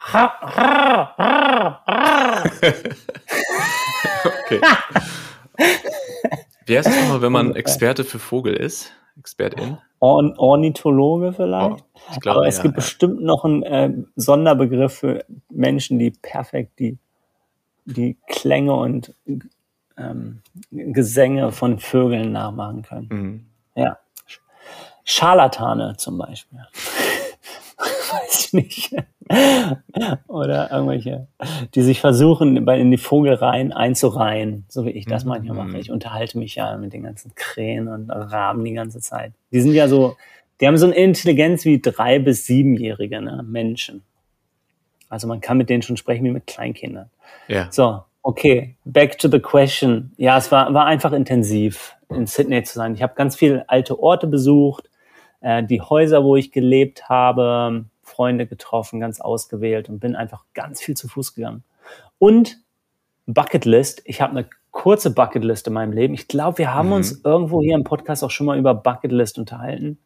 [4.42, 4.60] okay.
[6.66, 8.92] Wie heißt es nochmal, wenn man Experte für Vogel ist?
[9.18, 9.78] Expertin?
[10.00, 11.84] Orn Ornithologe vielleicht.
[11.84, 12.76] Oh, glaube, Aber es ja, gibt ja.
[12.76, 16.98] bestimmt noch einen äh, Sonderbegriff für Menschen, die perfekt die,
[17.84, 19.14] die Klänge und
[19.96, 23.08] ähm, Gesänge von Vögeln nachmachen können.
[23.10, 23.46] Mhm.
[23.76, 23.98] Ja.
[25.04, 26.66] Scharlatane zum Beispiel.
[28.12, 28.96] Weiß ich nicht.
[30.28, 31.26] Oder irgendwelche,
[31.74, 35.68] die sich versuchen, in die Vogelreihen einzureihen, so wie ich das manchmal mache.
[35.68, 35.76] Mhm.
[35.76, 39.32] Ich unterhalte mich ja mit den ganzen Krähen und Raben die ganze Zeit.
[39.52, 40.16] Die sind ja so,
[40.60, 43.44] die haben so eine Intelligenz wie drei- bis siebenjährige ne?
[43.46, 44.02] Menschen.
[45.08, 47.10] Also man kann mit denen schon sprechen wie mit Kleinkindern.
[47.48, 47.68] Ja.
[47.70, 50.12] So, okay, back to the question.
[50.16, 52.94] Ja, es war, war einfach intensiv, in Sydney zu sein.
[52.94, 54.88] Ich habe ganz viele alte Orte besucht,
[55.40, 57.84] äh, die Häuser, wo ich gelebt habe,
[58.22, 61.64] Freunde getroffen, ganz ausgewählt und bin einfach ganz viel zu Fuß gegangen.
[62.18, 62.58] Und
[63.26, 66.14] Bucketlist, ich habe eine kurze Bucketlist in meinem Leben.
[66.14, 66.94] Ich glaube, wir haben mhm.
[66.94, 69.98] uns irgendwo hier im Podcast auch schon mal über Bucketlist unterhalten.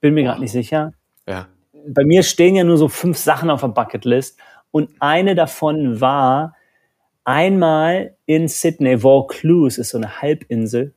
[0.00, 0.94] Bin mir gerade nicht sicher.
[1.28, 1.46] Ja.
[1.86, 4.36] Bei mir stehen ja nur so fünf Sachen auf der Bucketlist
[4.72, 6.56] und eine davon war
[7.22, 10.92] einmal in Sydney, Vaucluse ist so eine Halbinsel,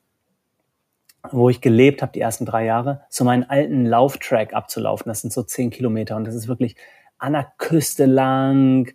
[1.31, 5.09] wo ich gelebt habe die ersten drei Jahre, so meinen alten Lauftrack abzulaufen.
[5.09, 6.75] Das sind so zehn Kilometer und das ist wirklich
[7.17, 8.91] an der Küste lang,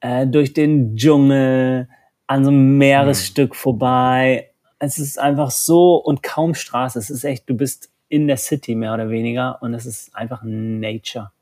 [0.00, 1.88] äh, durch den Dschungel,
[2.26, 3.54] an so einem Meeresstück mhm.
[3.54, 4.50] vorbei.
[4.78, 6.98] Es ist einfach so und kaum Straße.
[6.98, 10.42] Es ist echt, du bist in der City mehr oder weniger und es ist einfach
[10.44, 11.32] Nature.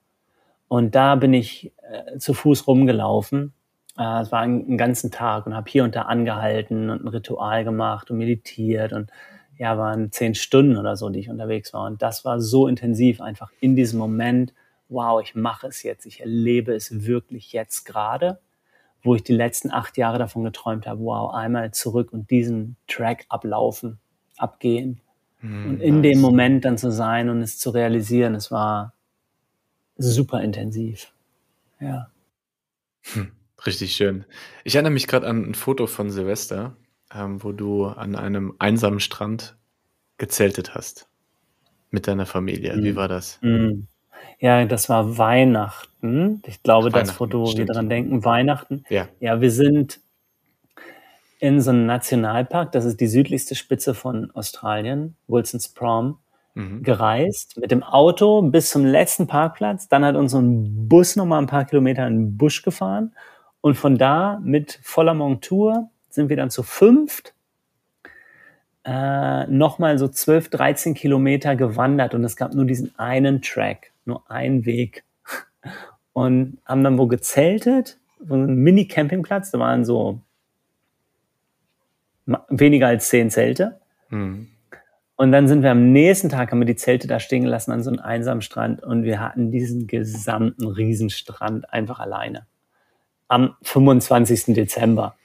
[0.69, 3.53] Und da bin ich äh, zu Fuß rumgelaufen.
[3.99, 7.09] Äh, es war einen, einen ganzen Tag und habe hier und da angehalten und ein
[7.09, 9.11] Ritual gemacht und meditiert und
[9.59, 11.87] ja, waren zehn Stunden oder so, die ich unterwegs war.
[11.87, 14.53] Und das war so intensiv, einfach in diesem Moment,
[14.89, 18.41] wow, ich mache es jetzt, ich erlebe es wirklich jetzt gerade,
[19.03, 23.25] wo ich die letzten acht Jahre davon geträumt habe, wow, einmal zurück und diesen Track
[23.29, 23.99] ablaufen,
[24.37, 25.01] abgehen.
[25.41, 26.13] Mm, und in nice.
[26.13, 28.95] dem Moment dann zu sein und es zu realisieren, es war
[29.97, 31.13] super intensiv.
[31.81, 32.11] Ja.
[33.13, 33.33] Hm,
[33.67, 34.25] richtig schön.
[34.65, 36.77] Ich erinnere mich gerade an ein Foto von Silvester
[37.15, 39.57] ähm, wo du an einem einsamen Strand
[40.19, 41.09] gezeltet hast
[41.91, 42.77] mit deiner Familie.
[42.77, 42.85] Mhm.
[42.85, 43.39] Wie war das?
[43.43, 43.87] Mhm.
[44.39, 46.43] Ja, das war Weihnachten.
[46.47, 48.85] Ich glaube, Ach, das Foto, wo wir dran denken, Weihnachten.
[48.89, 49.09] Ja.
[49.21, 50.01] ja, wir sind
[51.39, 56.19] in so einem Nationalpark, das ist die südlichste Spitze von Australien, Wilson's Prom,
[56.55, 56.83] mhm.
[56.83, 59.89] gereist mit dem Auto bis zum letzten Parkplatz.
[59.89, 63.13] Dann hat uns so ein Bus nochmal ein paar Kilometer in den Busch gefahren
[63.61, 67.35] und von da mit voller Montur sind wir dann zu fünft
[68.85, 74.29] äh, nochmal so 12, 13 Kilometer gewandert und es gab nur diesen einen Track, nur
[74.31, 75.05] einen Weg.
[76.15, 80.21] Und haben dann wo gezeltet, so einen Mini-Campingplatz, da waren so
[82.51, 83.81] weniger als zehn Zelte.
[84.11, 84.49] Mhm.
[85.17, 87.83] Und dann sind wir am nächsten Tag, haben wir die Zelte da stehen gelassen an
[87.83, 92.47] so einem einsamen Strand und wir hatten diesen gesamten Riesenstrand einfach alleine.
[93.29, 94.55] Am 25.
[94.55, 95.17] Dezember.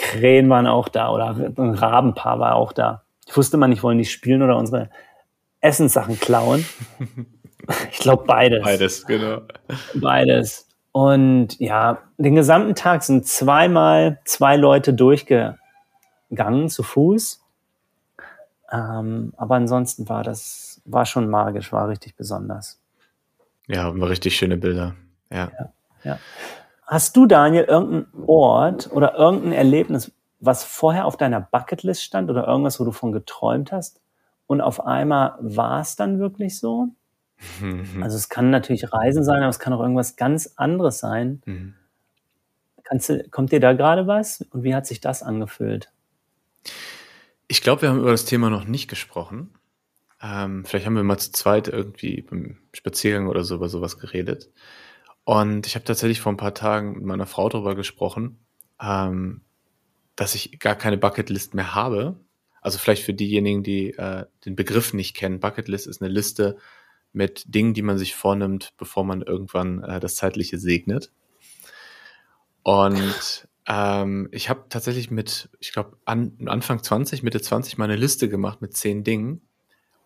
[0.00, 3.02] Krähen waren auch da oder ein Rabenpaar war auch da.
[3.26, 4.88] Ich wusste immer nicht, wollen die spielen oder unsere
[5.60, 6.64] Essenssachen klauen.
[7.92, 8.64] Ich glaube beides.
[8.64, 9.42] Beides, genau.
[9.94, 10.66] Beides.
[10.90, 15.58] Und ja, den gesamten Tag sind zweimal zwei Leute durchgegangen
[16.68, 17.44] zu Fuß.
[18.72, 22.80] Ähm, aber ansonsten war das, war schon magisch, war richtig besonders.
[23.68, 24.96] Ja, war richtig schöne Bilder.
[25.30, 25.52] Ja.
[25.56, 26.18] ja, ja.
[26.90, 32.48] Hast du, Daniel, irgendeinen Ort oder irgendein Erlebnis, was vorher auf deiner Bucketlist stand oder
[32.48, 34.00] irgendwas, wo du von geträumt hast?
[34.48, 36.88] Und auf einmal war es dann wirklich so?
[38.02, 41.42] Also es kann natürlich Reisen sein, aber es kann auch irgendwas ganz anderes sein.
[41.46, 41.74] Mhm.
[43.06, 44.42] Du, kommt dir da gerade was?
[44.50, 45.92] Und wie hat sich das angefühlt?
[47.46, 49.54] Ich glaube, wir haben über das Thema noch nicht gesprochen.
[50.20, 54.50] Ähm, vielleicht haben wir mal zu zweit irgendwie beim Spaziergang oder so über sowas geredet.
[55.24, 58.38] Und ich habe tatsächlich vor ein paar Tagen mit meiner Frau darüber gesprochen,
[58.80, 59.42] ähm,
[60.16, 62.20] dass ich gar keine Bucketlist mehr habe.
[62.60, 66.58] Also vielleicht für diejenigen, die äh, den Begriff nicht kennen, Bucketlist ist eine Liste
[67.12, 71.12] mit Dingen, die man sich vornimmt, bevor man irgendwann äh, das Zeitliche segnet.
[72.62, 78.28] Und ähm, ich habe tatsächlich mit, ich glaube, an, Anfang 20, Mitte 20 meine Liste
[78.28, 79.42] gemacht mit zehn Dingen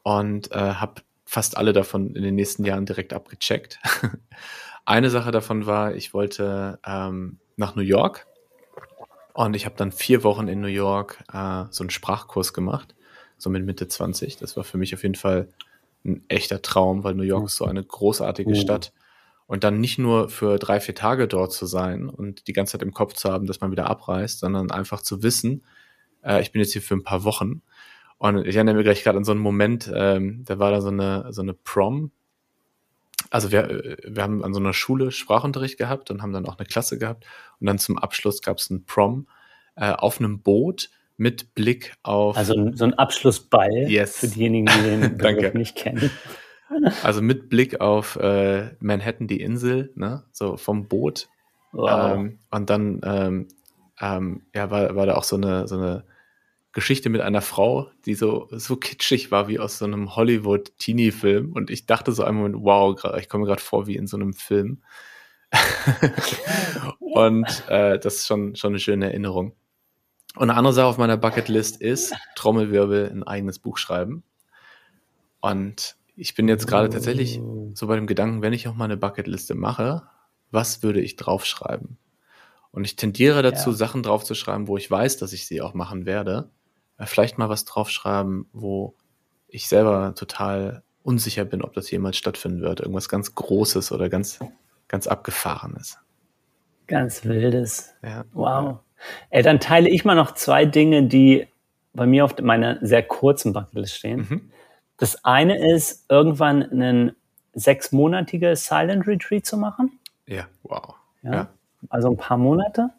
[0.02, 3.78] und äh, habe fast alle davon in den nächsten Jahren direkt abgecheckt.
[4.84, 8.26] Eine Sache davon war, ich wollte ähm, nach New York
[9.32, 12.94] und ich habe dann vier Wochen in New York äh, so einen Sprachkurs gemacht,
[13.38, 14.36] so mit Mitte 20.
[14.36, 15.48] Das war für mich auf jeden Fall
[16.04, 18.56] ein echter Traum, weil New York ist so eine großartige mhm.
[18.56, 18.92] Stadt.
[19.46, 22.82] Und dann nicht nur für drei, vier Tage dort zu sein und die ganze Zeit
[22.82, 25.64] im Kopf zu haben, dass man wieder abreist, sondern einfach zu wissen,
[26.22, 27.62] äh, ich bin jetzt hier für ein paar Wochen.
[28.18, 30.88] Und ich erinnere mich gleich gerade an so einen Moment, ähm, da war da so
[30.88, 32.10] eine, so eine Prom,
[33.30, 36.66] also wir, wir haben an so einer Schule Sprachunterricht gehabt und haben dann auch eine
[36.66, 37.24] Klasse gehabt.
[37.60, 39.26] Und dann zum Abschluss gab es einen Prom
[39.76, 42.36] äh, auf einem Boot mit Blick auf.
[42.36, 44.18] Also so ein Abschlussball yes.
[44.18, 46.10] für diejenigen, die den Begriff nicht kennen.
[47.02, 50.24] Also mit Blick auf äh, Manhattan, die Insel, ne?
[50.32, 51.28] so vom Boot.
[51.72, 52.14] Wow.
[52.14, 53.48] Ähm, und dann ähm,
[54.00, 56.04] ähm, ja, war, war da auch so eine, so eine
[56.74, 61.52] Geschichte mit einer Frau, die so, so kitschig war wie aus so einem Hollywood-Teenie-Film.
[61.52, 64.34] Und ich dachte so einen Moment, wow, ich komme gerade vor wie in so einem
[64.34, 64.82] Film.
[66.98, 69.54] und äh, das ist schon, schon eine schöne Erinnerung.
[70.34, 74.24] Und eine andere Sache auf meiner Bucketlist ist Trommelwirbel ein eigenes Buch schreiben.
[75.40, 77.40] Und ich bin jetzt gerade tatsächlich
[77.74, 80.02] so bei dem Gedanken, wenn ich auch mal eine Bucketliste mache,
[80.50, 81.98] was würde ich draufschreiben?
[82.72, 83.76] Und ich tendiere dazu, ja.
[83.76, 86.50] Sachen draufzuschreiben, wo ich weiß, dass ich sie auch machen werde.
[86.98, 88.94] Äh, vielleicht mal was draufschreiben, wo
[89.48, 92.80] ich selber total unsicher bin, ob das jemals stattfinden wird.
[92.80, 94.40] Irgendwas ganz Großes oder ganz,
[94.88, 95.98] ganz Abgefahrenes.
[96.86, 97.94] Ganz Wildes.
[98.02, 98.24] Ja.
[98.32, 98.80] Wow.
[99.30, 101.46] Ey, dann teile ich mal noch zwei Dinge, die
[101.92, 104.26] bei mir auf meiner sehr kurzen Bucketlist stehen.
[104.28, 104.50] Mhm.
[104.96, 107.16] Das eine ist, irgendwann einen
[107.52, 109.98] sechsmonatiges Silent Retreat zu machen.
[110.26, 110.94] Ja, wow.
[111.22, 111.48] Ja, ja.
[111.88, 112.90] Also ein paar Monate.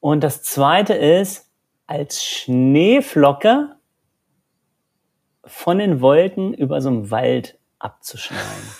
[0.00, 1.49] Und das zweite ist,
[1.90, 3.74] als Schneeflocke
[5.44, 8.46] von den Wolken über so einen Wald abzuschneiden.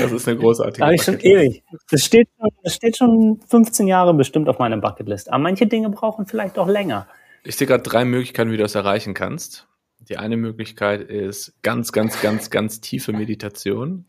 [0.00, 1.62] Das ist eine großartige Habe ich schon ewig.
[1.90, 2.28] Das steht,
[2.64, 5.30] das steht schon 15 Jahre bestimmt auf meiner Bucketlist.
[5.30, 7.06] Aber manche Dinge brauchen vielleicht auch länger.
[7.44, 9.68] Ich sehe gerade drei Möglichkeiten, wie du das erreichen kannst.
[10.00, 14.06] Die eine Möglichkeit ist ganz, ganz, ganz, ganz tiefe Meditation.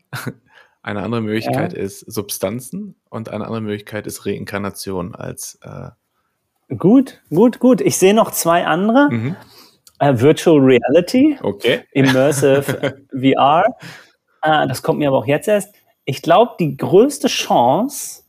[0.82, 1.78] Eine andere Möglichkeit ja.
[1.78, 5.90] ist Substanzen und eine andere Möglichkeit ist Reinkarnation als äh
[6.76, 7.80] Gut, gut, gut.
[7.80, 9.08] Ich sehe noch zwei andere.
[9.10, 9.36] Mhm.
[10.02, 11.84] Uh, Virtual Reality, okay.
[11.92, 13.64] Immersive VR.
[14.44, 15.74] Uh, das kommt mir aber auch jetzt erst.
[16.04, 18.22] Ich glaube, die größte Chance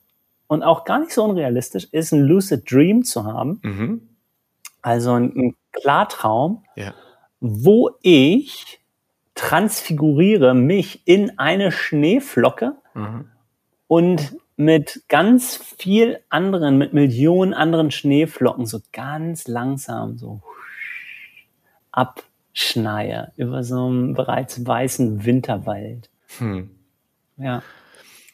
[0.47, 3.59] und auch gar nicht so unrealistisch ist, ein Lucid Dream zu haben.
[3.63, 4.09] Mhm.
[4.83, 6.93] Also ein, ein Klartraum, ja.
[7.39, 8.79] wo ich
[9.35, 13.29] transfiguriere mich in eine Schneeflocke mhm.
[13.87, 20.41] und mit ganz viel anderen, mit Millionen anderen Schneeflocken so ganz langsam so
[21.91, 26.09] abschneie über so einen bereits weißen Winterwald.
[26.37, 26.69] Hm.
[27.37, 27.63] Ja.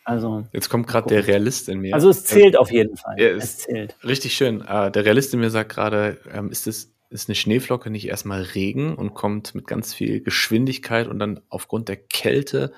[0.03, 0.45] Also.
[0.53, 1.93] Jetzt kommt gerade der Realist in mir.
[1.93, 3.19] Also es zählt auf jeden Fall.
[3.19, 3.95] Ja, es zählt.
[4.03, 4.61] Richtig schön.
[4.61, 8.41] Uh, der Realist in mir sagt gerade, ähm, ist es ist eine Schneeflocke nicht erstmal
[8.41, 12.71] Regen und kommt mit ganz viel Geschwindigkeit und dann aufgrund der Kälte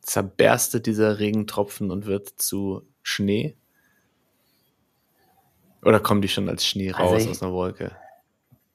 [0.00, 3.56] zerberstet dieser Regentropfen und wird zu Schnee?
[5.82, 7.92] Oder kommen die schon als Schnee also raus also ich, aus einer Wolke?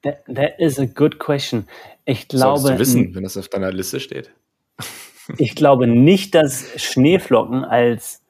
[0.01, 1.67] That, that, is a good question.
[2.05, 2.59] Ich glaube.
[2.59, 4.31] Solltest du wissen, wenn das auf deiner Liste steht.
[5.37, 8.23] ich glaube nicht, dass Schneeflocken als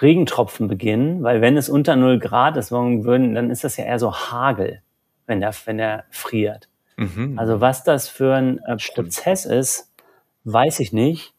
[0.00, 3.98] Regentropfen beginnen, weil wenn es unter 0 Grad ist, würden, dann ist das ja eher
[3.98, 4.82] so Hagel
[5.26, 6.68] wenn der, wenn der friert.
[6.96, 7.38] Mhm.
[7.38, 9.92] Also was das für ein äh, Prozess ist,
[10.44, 11.34] weiß ich nicht.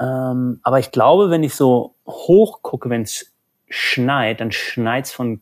[0.00, 3.32] Ähm, aber ich glaube, wenn ich so hoch gucke, wenn es
[3.68, 5.40] schneit, dann schneit es von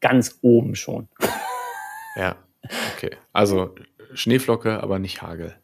[0.00, 1.08] ganz oben schon.
[2.14, 2.36] Ja,
[2.94, 3.16] okay.
[3.32, 3.74] Also
[4.12, 5.54] Schneeflocke, aber nicht Hagel.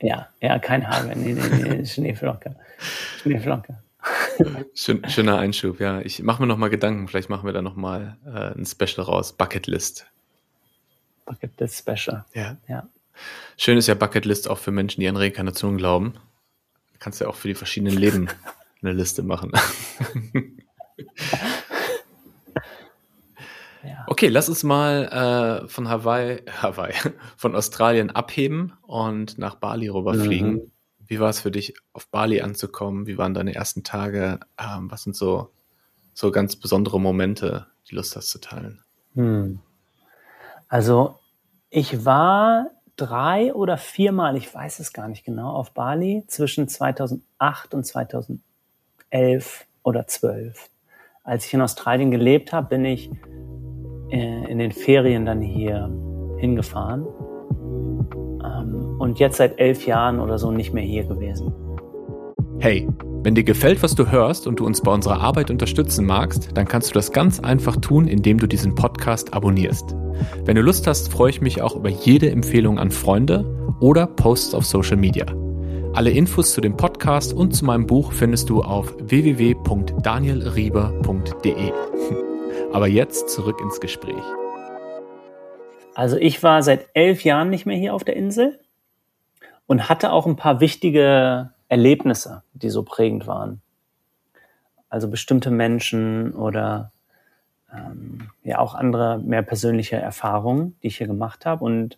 [0.00, 1.14] Ja, ja, kein Hagel.
[1.14, 2.56] Nee, nee, nee, Schneeflocke.
[3.22, 3.78] Schneeflocke.
[4.74, 6.00] Schön, schöner Einschub, ja.
[6.00, 7.08] Ich mache mir noch mal Gedanken.
[7.08, 9.32] Vielleicht machen wir da noch mal äh, ein Special raus.
[9.32, 10.06] Bucketlist.
[11.24, 12.24] Bucketlist Special.
[12.34, 12.56] Ja.
[12.68, 12.88] ja.
[13.56, 16.14] Schön ist ja Bucketlist auch für Menschen, die an Reinkarnation glauben.
[16.92, 18.28] Du kannst ja auch für die verschiedenen Leben
[18.82, 19.52] eine Liste machen.
[23.84, 24.04] ja.
[24.06, 26.94] Okay, lass uns mal äh, von Hawaii, Hawaii,
[27.36, 30.52] von Australien abheben und nach Bali rüberfliegen.
[30.54, 30.70] Mhm.
[31.06, 33.06] Wie war es für dich, auf Bali anzukommen?
[33.06, 34.40] Wie waren deine ersten Tage?
[34.58, 35.50] Ähm, was sind so,
[36.12, 38.82] so ganz besondere Momente, die Lust hast zu teilen?
[39.14, 39.60] Hm.
[40.68, 41.18] Also
[41.70, 47.74] ich war drei oder viermal, ich weiß es gar nicht genau, auf Bali zwischen 2008
[47.74, 50.70] und 2011 oder 12.
[51.22, 53.10] Als ich in Australien gelebt habe, bin ich
[54.10, 55.90] äh, in den Ferien dann hier
[56.38, 57.06] hingefahren
[59.04, 61.52] und jetzt seit elf Jahren oder so nicht mehr hier gewesen.
[62.58, 62.88] Hey,
[63.22, 66.66] wenn dir gefällt, was du hörst und du uns bei unserer Arbeit unterstützen magst, dann
[66.66, 69.94] kannst du das ganz einfach tun, indem du diesen Podcast abonnierst.
[70.44, 73.44] Wenn du Lust hast, freue ich mich auch über jede Empfehlung an Freunde
[73.80, 75.26] oder Posts auf Social Media.
[75.92, 81.54] Alle Infos zu dem Podcast und zu meinem Buch findest du auf www.danielrieber.de.
[82.72, 84.24] Aber jetzt zurück ins Gespräch.
[85.94, 88.58] Also ich war seit elf Jahren nicht mehr hier auf der Insel
[89.66, 93.60] und hatte auch ein paar wichtige Erlebnisse, die so prägend waren.
[94.88, 96.92] Also bestimmte Menschen oder
[97.72, 101.96] ähm, ja auch andere mehr persönliche Erfahrungen, die ich hier gemacht habe und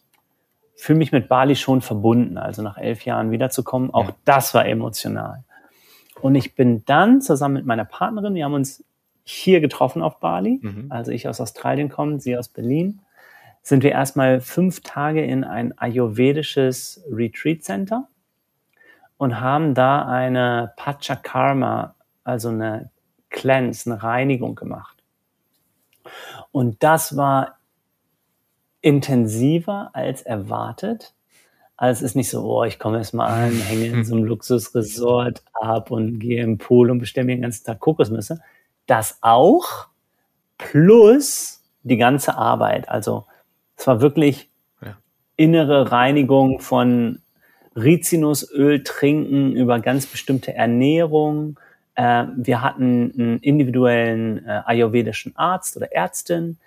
[0.76, 2.38] fühle mich mit Bali schon verbunden.
[2.38, 4.16] Also nach elf Jahren wiederzukommen, auch ja.
[4.24, 5.44] das war emotional.
[6.20, 8.84] Und ich bin dann zusammen mit meiner Partnerin, wir haben uns
[9.24, 10.86] hier getroffen auf Bali, mhm.
[10.88, 13.00] also ich aus Australien komme, sie aus Berlin,
[13.66, 18.06] sind wir erstmal fünf Tage in ein ayurvedisches Retreat Center
[19.16, 22.92] und haben da eine Pachakarma, also eine
[23.28, 25.02] Cleanse, eine Reinigung gemacht.
[26.52, 27.58] Und das war
[28.82, 31.12] intensiver als erwartet.
[31.76, 34.24] Also es ist nicht so, oh, ich komme erst mal an, hänge in so einem
[34.26, 38.40] Luxusresort ab und gehe im Pool und bestelle mir den ganzen Tag Kokosnüsse.
[38.86, 39.88] Das auch,
[40.56, 42.88] plus die ganze Arbeit.
[42.88, 43.24] Also
[43.76, 44.48] es war wirklich
[44.82, 44.96] ja.
[45.36, 47.20] innere Reinigung von
[47.74, 51.58] Rizinusöl trinken über ganz bestimmte Ernährung,
[51.96, 56.58] äh, wir hatten einen individuellen äh, ayurvedischen Arzt oder Ärztin,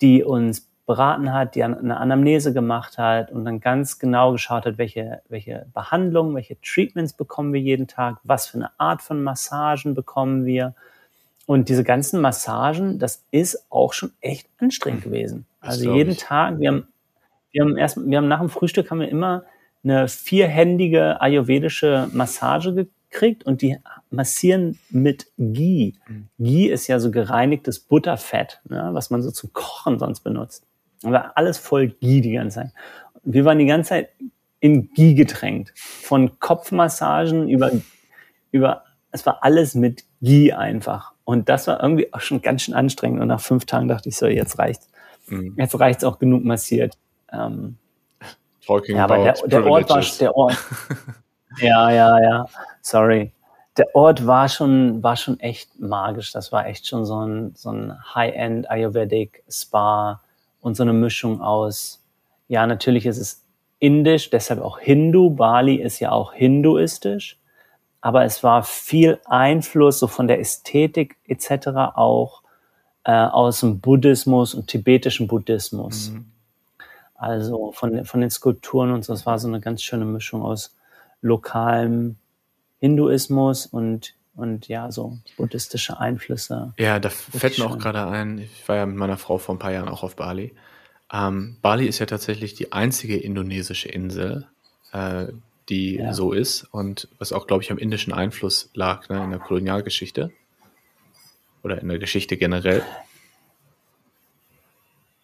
[0.00, 4.78] die uns beraten hat, die eine Anamnese gemacht hat und dann ganz genau geschaut hat,
[4.78, 9.94] welche, welche Behandlungen, welche Treatments bekommen wir jeden Tag, was für eine Art von Massagen
[9.94, 10.74] bekommen wir.
[11.46, 15.10] Und diese ganzen Massagen, das ist auch schon echt anstrengend hm.
[15.10, 15.46] gewesen.
[15.68, 16.18] Also jeden ich.
[16.18, 16.88] Tag, wir haben,
[17.52, 19.44] wir haben erst, wir haben nach dem Frühstück haben wir immer
[19.82, 23.78] eine vierhändige ayurvedische Massage kriegt und die
[24.10, 25.92] massieren mit Ghee.
[26.08, 26.28] Mhm.
[26.38, 30.66] Ghee ist ja so gereinigtes Butterfett, ne, was man so zum Kochen sonst benutzt.
[31.02, 32.70] War alles voll Ghee die ganze Zeit.
[33.22, 34.08] Wir waren die ganze Zeit
[34.60, 35.72] in Ghee getränkt.
[35.76, 37.70] Von Kopfmassagen über,
[38.50, 41.12] über, es war alles mit Ghee einfach.
[41.24, 43.20] Und das war irgendwie auch schon ganz schön anstrengend.
[43.20, 44.88] Und nach fünf Tagen dachte ich so, jetzt reicht's.
[45.28, 45.54] Mhm.
[45.56, 46.96] Jetzt reicht's auch genug massiert.
[47.32, 47.76] Ähm,
[48.64, 50.56] Talking ja, aber der, der Ort war, der Ort,
[51.58, 52.46] Ja, ja, ja.
[52.82, 53.32] Sorry.
[53.76, 56.32] Der Ort war schon, war schon echt magisch.
[56.32, 60.20] Das war echt schon so ein, so ein High-End Ayurvedic Spa
[60.60, 62.02] und so eine Mischung aus,
[62.48, 63.44] ja, natürlich ist es
[63.78, 65.30] indisch, deshalb auch Hindu.
[65.30, 67.38] Bali ist ja auch hinduistisch.
[68.00, 71.68] Aber es war viel Einfluss so von der Ästhetik etc.
[71.94, 72.42] auch
[73.06, 76.10] äh, aus dem Buddhismus und tibetischen Buddhismus.
[76.10, 76.24] Mhm.
[77.14, 79.12] Also von, von den Skulpturen und so.
[79.12, 80.74] Es war so eine ganz schöne Mischung aus
[81.22, 82.16] lokalem
[82.80, 86.74] Hinduismus und und ja, so buddhistische Einflüsse.
[86.76, 89.58] Ja, da fällt mir auch gerade ein, ich war ja mit meiner Frau vor ein
[89.58, 90.54] paar Jahren auch auf Bali.
[91.10, 94.46] Ähm, Bali ist ja tatsächlich die einzige indonesische Insel,
[94.92, 95.28] äh,
[95.70, 96.12] die ja.
[96.12, 100.32] so ist und was auch, glaube ich, am indischen Einfluss lag ne, in der Kolonialgeschichte
[101.62, 102.82] oder in der Geschichte generell.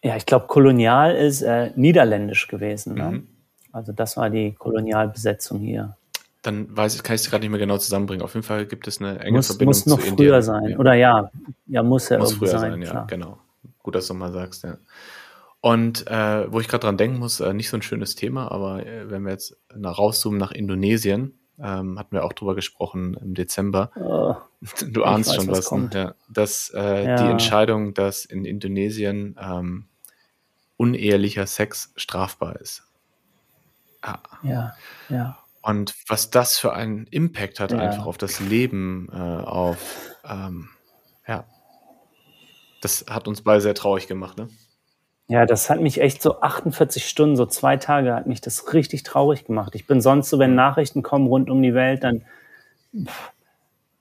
[0.03, 2.95] Ja, ich glaube, kolonial ist äh, niederländisch gewesen.
[2.95, 3.11] Ne?
[3.11, 3.27] Mhm.
[3.71, 5.95] Also das war die Kolonialbesetzung hier.
[6.41, 8.21] Dann weiß ich, kann ich es gerade nicht mehr genau zusammenbringen.
[8.21, 10.69] Auf jeden Fall gibt es eine enge muss, Verbindung muss noch zu früher sein.
[10.69, 10.77] Ja.
[10.77, 11.31] Oder ja,
[11.67, 12.71] ja, muss ja muss früher sein.
[12.71, 13.39] sein ja, genau.
[13.81, 14.77] Gut, dass du mal sagst, ja.
[15.61, 18.85] Und äh, wo ich gerade dran denken muss, äh, nicht so ein schönes Thema, aber
[18.85, 23.33] äh, wenn wir jetzt nach rauszoomen nach Indonesien, ähm, hatten wir auch drüber gesprochen im
[23.33, 23.91] Dezember.
[23.95, 24.35] Oh,
[24.87, 25.89] du ahnst weiß, schon was, was ne?
[25.93, 27.15] ja, dass äh, ja.
[27.15, 29.85] die Entscheidung, dass in Indonesien ähm,
[30.77, 32.83] unehelicher Sex strafbar ist.
[34.01, 34.19] Ah.
[34.41, 34.75] Ja,
[35.09, 35.37] ja.
[35.61, 37.77] Und was das für einen Impact hat ja.
[37.77, 40.69] einfach auf das Leben, äh, auf ähm,
[41.25, 41.45] ja,
[42.81, 44.49] das hat uns beide sehr traurig gemacht, ne?
[45.27, 49.03] Ja, das hat mich echt so 48 Stunden, so zwei Tage hat mich das richtig
[49.03, 49.73] traurig gemacht.
[49.75, 50.57] Ich bin sonst so, wenn mhm.
[50.57, 52.23] Nachrichten kommen rund um die Welt, dann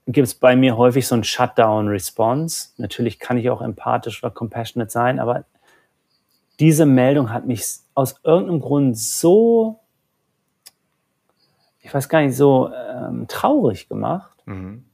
[0.06, 2.70] gibt es bei mir häufig so ein Shutdown-Response.
[2.76, 5.44] Natürlich kann ich auch empathisch oder compassionate sein, aber
[6.58, 7.64] diese Meldung hat mich
[7.94, 9.80] aus irgendeinem Grund so,
[11.80, 14.36] ich weiß gar nicht, so ähm, traurig gemacht.
[14.44, 14.84] Mhm.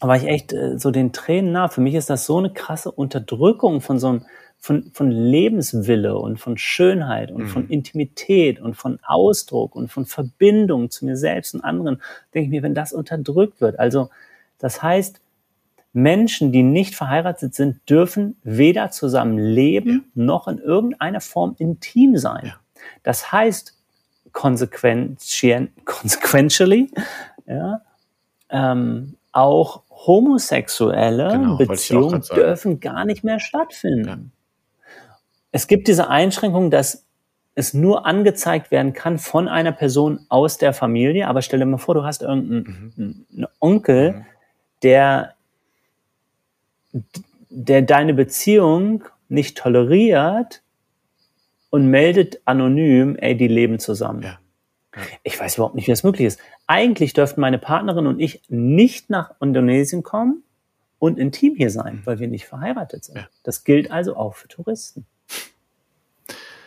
[0.00, 1.68] Da war ich echt äh, so den Tränen nah.
[1.68, 4.26] Für mich ist das so eine krasse Unterdrückung von so einem
[4.60, 7.48] von, von Lebenswille und von Schönheit und mhm.
[7.48, 12.02] von Intimität und von Ausdruck und von Verbindung zu mir selbst und anderen,
[12.34, 13.78] denke ich mir, wenn das unterdrückt wird.
[13.78, 14.10] Also
[14.58, 15.22] das heißt,
[15.94, 20.24] Menschen, die nicht verheiratet sind, dürfen weder zusammen leben ja.
[20.24, 22.46] noch in irgendeiner Form intim sein.
[22.46, 22.60] Ja.
[23.02, 23.78] Das heißt,
[24.32, 26.90] consequentially,
[27.46, 27.80] ja,
[28.50, 34.32] ähm, auch homosexuelle genau, Beziehungen dürfen gar nicht mehr stattfinden.
[35.52, 37.06] Es gibt diese Einschränkung, dass
[37.54, 41.28] es nur angezeigt werden kann von einer Person aus der Familie.
[41.28, 43.46] Aber stell dir mal vor, du hast irgendeinen mhm.
[43.58, 44.26] Onkel, mhm.
[44.82, 45.34] der,
[47.48, 50.62] der deine Beziehung nicht toleriert
[51.70, 54.22] und meldet anonym, ey, die leben zusammen.
[54.22, 54.38] Ja.
[54.94, 55.02] Ja.
[55.22, 56.40] Ich weiß überhaupt nicht, wie das möglich ist.
[56.66, 60.42] Eigentlich dürften meine Partnerin und ich nicht nach Indonesien kommen
[60.98, 62.06] und intim hier sein, mhm.
[62.06, 63.18] weil wir nicht verheiratet sind.
[63.18, 63.28] Ja.
[63.42, 65.06] Das gilt also auch für Touristen.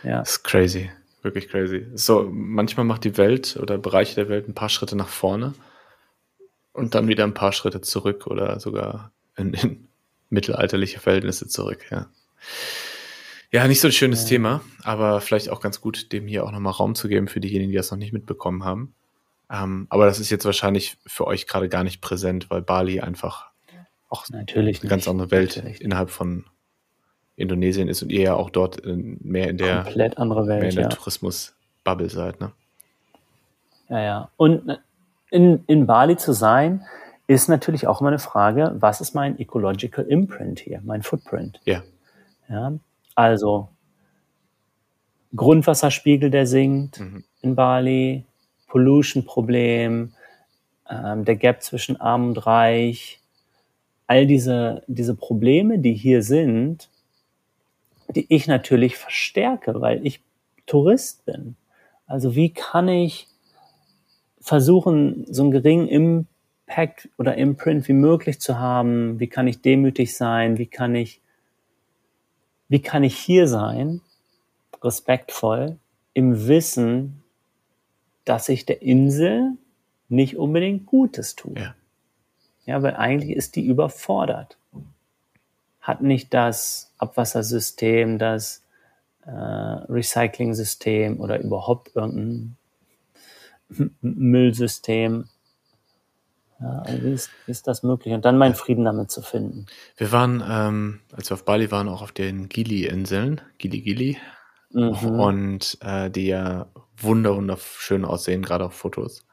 [0.03, 0.19] Ja.
[0.19, 0.91] Das ist crazy.
[1.21, 1.87] Wirklich crazy.
[1.95, 5.53] So, manchmal macht die Welt oder Bereiche der Welt ein paar Schritte nach vorne
[6.73, 9.87] und dann wieder ein paar Schritte zurück oder sogar in, in
[10.29, 12.07] mittelalterliche Verhältnisse zurück, ja.
[13.51, 14.29] Ja, nicht so ein schönes ja.
[14.29, 17.71] Thema, aber vielleicht auch ganz gut, dem hier auch nochmal Raum zu geben für diejenigen,
[17.71, 18.95] die das noch nicht mitbekommen haben.
[19.49, 23.51] Ähm, aber das ist jetzt wahrscheinlich für euch gerade gar nicht präsent, weil Bali einfach
[24.09, 26.45] auch Natürlich eine ganz andere Welt innerhalb von
[27.35, 30.75] Indonesien ist und ihr ja auch dort mehr in der, Komplett andere Welt, mehr in
[30.75, 30.89] der ja.
[30.89, 32.39] Tourismus-Bubble seid.
[32.39, 32.51] Ne?
[33.89, 34.29] Ja, ja.
[34.37, 34.77] Und äh,
[35.31, 36.85] in, in Bali zu sein,
[37.27, 41.59] ist natürlich auch immer eine Frage, was ist mein Ecological Imprint hier, mein Footprint?
[41.65, 41.83] Ja.
[42.49, 42.73] ja
[43.15, 43.69] also
[45.35, 47.23] Grundwasserspiegel, der sinkt mhm.
[47.41, 48.25] in Bali,
[48.67, 50.13] Pollution-Problem,
[50.89, 53.19] ähm, der Gap zwischen Arm und Reich,
[54.07, 56.89] all diese, diese Probleme, die hier sind,
[58.15, 60.21] die ich natürlich verstärke, weil ich
[60.65, 61.55] Tourist bin.
[62.05, 63.27] Also wie kann ich
[64.39, 65.87] versuchen, so einen geringen
[66.67, 69.19] Impact oder Imprint wie möglich zu haben?
[69.19, 70.57] Wie kann ich demütig sein?
[70.57, 71.21] Wie kann ich,
[72.67, 74.01] wie kann ich hier sein?
[74.81, 75.77] Respektvoll
[76.13, 77.23] im Wissen,
[78.25, 79.53] dass ich der Insel
[80.09, 81.55] nicht unbedingt Gutes tue.
[81.57, 81.75] Ja.
[82.65, 84.57] ja, weil eigentlich ist die überfordert
[85.83, 88.63] hat nicht das Abwassersystem, das
[89.25, 92.55] äh, Recycling-System oder überhaupt irgendein
[94.01, 95.25] Müllsystem.
[96.59, 98.13] Ja, wie, ist, wie ist das möglich?
[98.13, 99.65] Und dann meinen Frieden damit zu finden.
[99.97, 104.17] Wir waren, ähm, als wir auf Bali waren, auch auf den Gili-Inseln, Gili-Gili,
[104.71, 105.19] mhm.
[105.19, 109.25] und äh, die ja wunder wunderschön aussehen, gerade auf Fotos.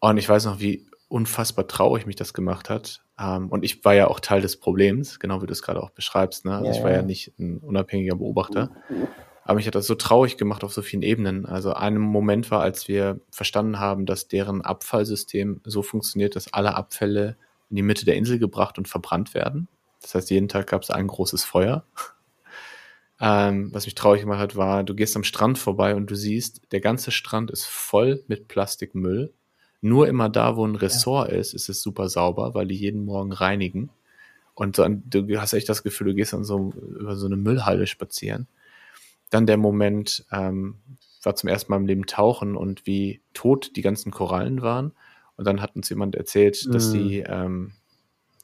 [0.00, 3.02] Und ich weiß noch, wie unfassbar traurig mich das gemacht hat.
[3.18, 5.90] Ähm, und ich war ja auch Teil des Problems, genau wie du es gerade auch
[5.90, 6.44] beschreibst.
[6.44, 6.54] Ne?
[6.54, 8.70] Also ja, ich war ja nicht ein unabhängiger Beobachter.
[9.44, 11.46] Aber mich hat das so traurig gemacht auf so vielen Ebenen.
[11.46, 16.74] Also ein Moment war, als wir verstanden haben, dass deren Abfallsystem so funktioniert, dass alle
[16.74, 17.36] Abfälle
[17.68, 19.68] in die Mitte der Insel gebracht und verbrannt werden.
[20.00, 21.84] Das heißt, jeden Tag gab es ein großes Feuer.
[23.24, 26.62] Ähm, was mich traurig gemacht hat, war, du gehst am Strand vorbei und du siehst,
[26.72, 29.32] der ganze Strand ist voll mit Plastikmüll
[29.82, 31.36] nur immer da, wo ein Ressort ja.
[31.36, 33.90] ist, ist es super sauber, weil die jeden Morgen reinigen.
[34.54, 37.86] Und dann, du hast echt das Gefühl, du gehst dann so über so eine Müllhalde
[37.86, 38.46] spazieren.
[39.30, 40.76] Dann der Moment, ähm,
[41.24, 44.92] war zum ersten Mal im Leben tauchen und wie tot die ganzen Korallen waren.
[45.36, 46.90] Und dann hat uns jemand erzählt, dass mm.
[46.90, 47.72] sie ähm,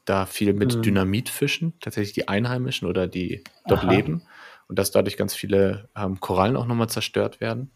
[0.04, 0.82] da viel mit mm.
[0.82, 3.92] Dynamit fischen, tatsächlich die Einheimischen oder die dort Aha.
[3.92, 4.22] leben.
[4.68, 7.70] Und dass dadurch ganz viele ähm, Korallen auch nochmal zerstört werden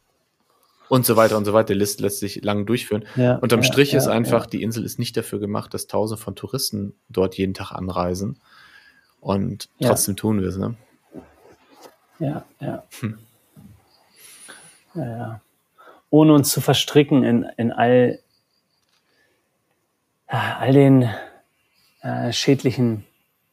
[0.93, 1.72] und so weiter und so weiter.
[1.72, 3.07] Die Liste lässt sich lang durchführen.
[3.16, 6.22] Ja, Unterm ja, Strich ja, ist einfach, die Insel ist nicht dafür gemacht, dass Tausende
[6.22, 8.38] von Touristen dort jeden Tag anreisen.
[9.18, 10.74] Und trotzdem tun wir es, ne?
[12.18, 12.82] Ja, ja.
[13.01, 13.18] Hm.
[14.95, 15.40] Ja, ja.
[16.11, 18.18] Ohne uns zu verstricken in, in all,
[20.26, 21.09] all den
[22.03, 23.07] äh, schädlichen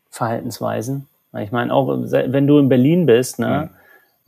[0.10, 1.08] Verhaltensweisen.
[1.38, 3.79] Ich meine, auch wenn du in Berlin bist, ne, mhm.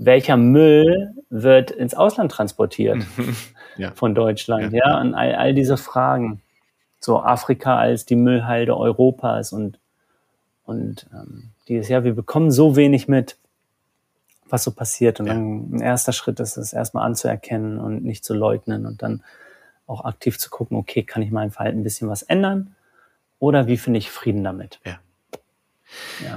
[0.04, 3.04] Welcher Müll wird ins Ausland transportiert
[3.78, 3.92] ja.
[3.92, 4.74] von Deutschland?
[4.74, 5.02] Ja, ja?
[5.02, 6.42] und all, all diese Fragen.
[7.00, 9.80] So Afrika als die Müllhalde Europas und,
[10.66, 13.38] und ähm, dieses Jahr, wir bekommen so wenig mit,
[14.50, 15.20] was so passiert.
[15.20, 15.34] Und ja.
[15.34, 19.24] dann ein erster Schritt ist es erstmal anzuerkennen und nicht zu leugnen und dann
[19.88, 22.76] auch aktiv zu gucken, okay, kann ich mein Verhalten ein bisschen was ändern?
[23.40, 24.80] Oder wie finde ich Frieden damit?
[24.86, 25.00] Ja.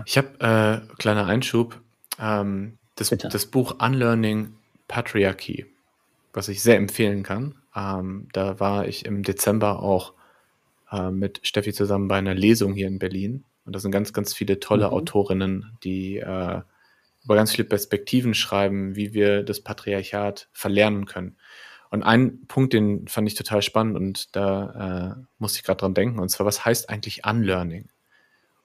[0.05, 1.81] Ich habe, äh, kleiner Einschub,
[2.19, 4.55] ähm, das, das Buch Unlearning
[4.89, 5.67] Patriarchy,
[6.33, 7.57] was ich sehr empfehlen kann.
[7.75, 10.15] Ähm, da war ich im Dezember auch
[10.91, 13.45] äh, mit Steffi zusammen bei einer Lesung hier in Berlin.
[13.65, 14.93] Und da sind ganz, ganz viele tolle mhm.
[14.93, 16.61] Autorinnen, die äh,
[17.25, 21.37] über ganz viele Perspektiven schreiben, wie wir das Patriarchat verlernen können.
[21.91, 25.95] Und ein Punkt, den fand ich total spannend und da äh, musste ich gerade dran
[25.95, 27.89] denken, und zwar, was heißt eigentlich Unlearning?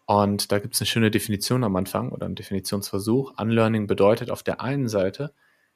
[0.10, 3.40] Und da gibt es eine schöne Definition am Anfang oder einen Definitionsversuch.
[3.40, 5.36] Unlearning bedeutet auf der einen Seite,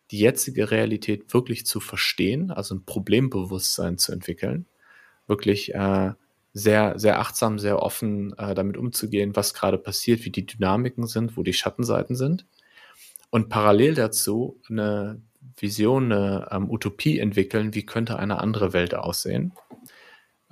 [0.09, 4.65] die jetzige Realität wirklich zu verstehen, also ein Problembewusstsein zu entwickeln,
[5.27, 6.13] wirklich äh,
[6.51, 11.38] sehr, sehr achtsam, sehr offen äh, damit umzugehen, was gerade passiert, wie die Dynamiken sind,
[11.38, 12.47] wo die Schattenseiten sind.
[13.29, 15.21] Und parallel dazu eine
[15.59, 19.53] Vision, eine ähm, Utopie entwickeln, wie könnte eine andere Welt aussehen.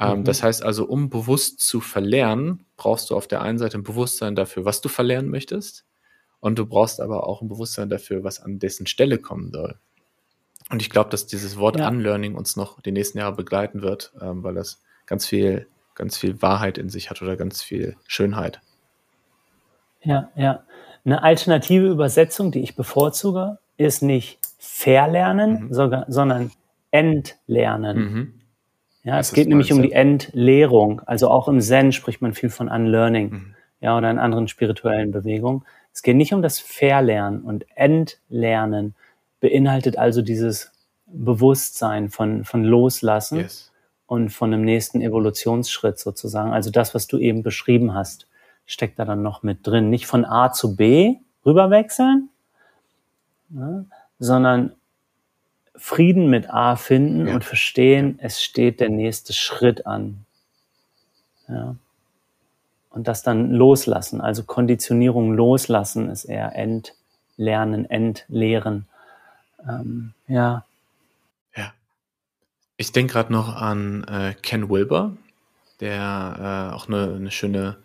[0.01, 0.23] Ähm, mhm.
[0.23, 4.35] Das heißt also, um bewusst zu verlernen, brauchst du auf der einen Seite ein Bewusstsein
[4.35, 5.85] dafür, was du verlernen möchtest.
[6.39, 9.77] Und du brauchst aber auch ein Bewusstsein dafür, was an dessen Stelle kommen soll.
[10.71, 11.87] Und ich glaube, dass dieses Wort ja.
[11.87, 16.41] Unlearning uns noch die nächsten Jahre begleiten wird, ähm, weil das ganz viel, ganz viel
[16.41, 18.59] Wahrheit in sich hat oder ganz viel Schönheit.
[20.01, 20.63] Ja, ja.
[21.05, 25.73] Eine alternative Übersetzung, die ich bevorzuge, ist nicht Verlernen, mhm.
[25.73, 26.51] sogar, sondern
[26.91, 27.97] Entlernen.
[27.97, 28.40] Mhm.
[29.03, 31.01] Ja, das es geht nämlich um die Entleerung.
[31.05, 33.29] Also auch im Zen spricht man viel von Unlearning.
[33.29, 33.55] Mhm.
[33.79, 35.65] Ja, oder in anderen spirituellen Bewegungen.
[35.93, 38.95] Es geht nicht um das Verlernen und Entlernen
[39.39, 40.71] beinhaltet also dieses
[41.07, 43.71] Bewusstsein von, von Loslassen yes.
[44.05, 46.53] und von einem nächsten Evolutionsschritt sozusagen.
[46.53, 48.27] Also das, was du eben beschrieben hast,
[48.65, 49.89] steckt da dann noch mit drin.
[49.89, 52.29] Nicht von A zu B rüberwechseln,
[53.49, 53.83] ja,
[54.19, 54.73] sondern
[55.81, 57.33] Frieden mit A finden ja.
[57.33, 60.27] und verstehen, es steht der nächste Schritt an.
[61.49, 61.75] Ja.
[62.91, 68.85] Und das dann loslassen, also Konditionierung loslassen ist eher entlernen, entleeren.
[69.67, 70.65] Ähm, ja.
[71.55, 71.73] Ja.
[72.77, 75.13] Ich denke gerade noch an äh, Ken Wilber,
[75.79, 77.77] der äh, auch eine, eine schöne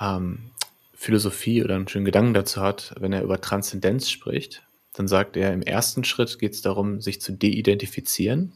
[0.00, 0.50] ähm,
[0.92, 4.65] Philosophie oder einen schönen Gedanken dazu hat, wenn er über Transzendenz spricht
[4.96, 8.54] dann sagt er, im ersten Schritt geht es darum, sich zu de-identifizieren.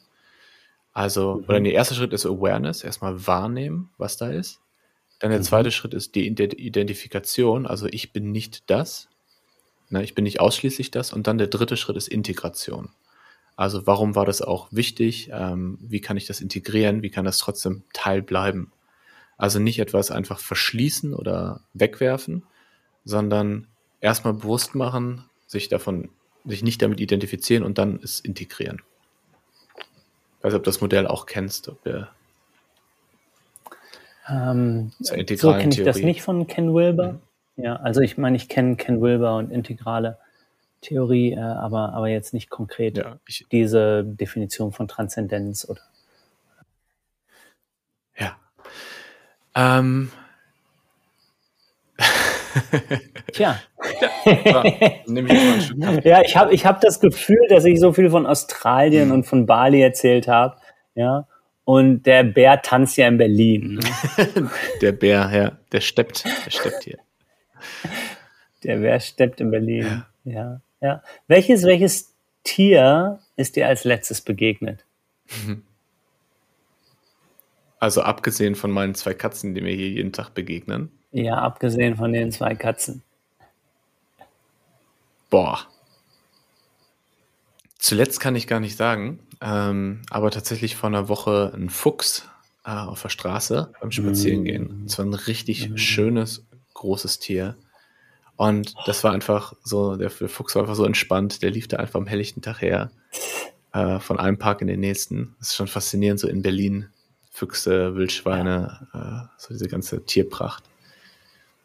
[0.92, 1.44] Also, mhm.
[1.44, 4.60] oder der erste Schritt ist Awareness, erstmal wahrnehmen, was da ist.
[5.18, 5.44] Dann der mhm.
[5.44, 9.08] zweite Schritt ist die Identifikation, also ich bin nicht das,
[9.90, 11.12] ne, ich bin nicht ausschließlich das.
[11.12, 12.88] Und dann der dritte Schritt ist Integration.
[13.54, 15.28] Also warum war das auch wichtig?
[15.32, 17.02] Ähm, wie kann ich das integrieren?
[17.02, 18.72] Wie kann das trotzdem Teil bleiben?
[19.36, 22.44] Also nicht etwas einfach verschließen oder wegwerfen,
[23.04, 23.66] sondern
[24.00, 26.08] erstmal bewusst machen, sich davon
[26.44, 28.82] sich nicht damit identifizieren und dann es integrieren.
[30.38, 32.10] Ich weiß nicht, ob du das Modell auch kennst, ob der
[34.28, 37.20] ähm, so kenne ich das nicht von Ken Wilber.
[37.56, 37.64] Mhm.
[37.64, 40.18] Ja, also ich meine, ich kenne Ken Wilber und integrale
[40.80, 45.80] Theorie, äh, aber, aber jetzt nicht konkret ja, ich, diese Definition von Transzendenz oder.
[48.16, 48.36] Ja.
[49.54, 50.10] Ähm.
[53.32, 53.60] Tja.
[54.24, 54.64] Ja,
[56.04, 59.14] ja ich habe ich hab das Gefühl, dass ich so viel von Australien mhm.
[59.14, 60.56] und von Bali erzählt habe.
[60.94, 61.26] Ja.
[61.64, 63.74] Und der Bär tanzt ja in Berlin.
[63.74, 64.50] Ne?
[64.82, 66.98] der Bär, ja, der steppt, der steppt hier.
[68.64, 70.04] Der Bär steppt in Berlin.
[70.24, 70.32] Ja.
[70.32, 71.02] ja, ja.
[71.28, 74.84] Welches, welches Tier ist dir als letztes begegnet?
[75.46, 75.62] Mhm.
[77.78, 80.90] Also abgesehen von meinen zwei Katzen, die mir hier jeden Tag begegnen.
[81.12, 83.02] Ja, abgesehen von den zwei Katzen.
[85.28, 85.60] Boah.
[87.78, 92.28] Zuletzt kann ich gar nicht sagen, ähm, aber tatsächlich vor einer Woche ein Fuchs
[92.64, 94.84] äh, auf der Straße beim Spazierengehen.
[94.86, 96.44] Es war ein richtig schönes,
[96.74, 97.56] großes Tier.
[98.36, 102.00] Und das war einfach so, der Fuchs war einfach so entspannt, der lief da einfach
[102.00, 102.90] am helllichten Tag her,
[103.72, 105.34] äh, von einem Park in den nächsten.
[105.38, 106.88] Das ist schon faszinierend, so in Berlin.
[107.30, 110.64] Füchse, Wildschweine, äh, so diese ganze Tierpracht.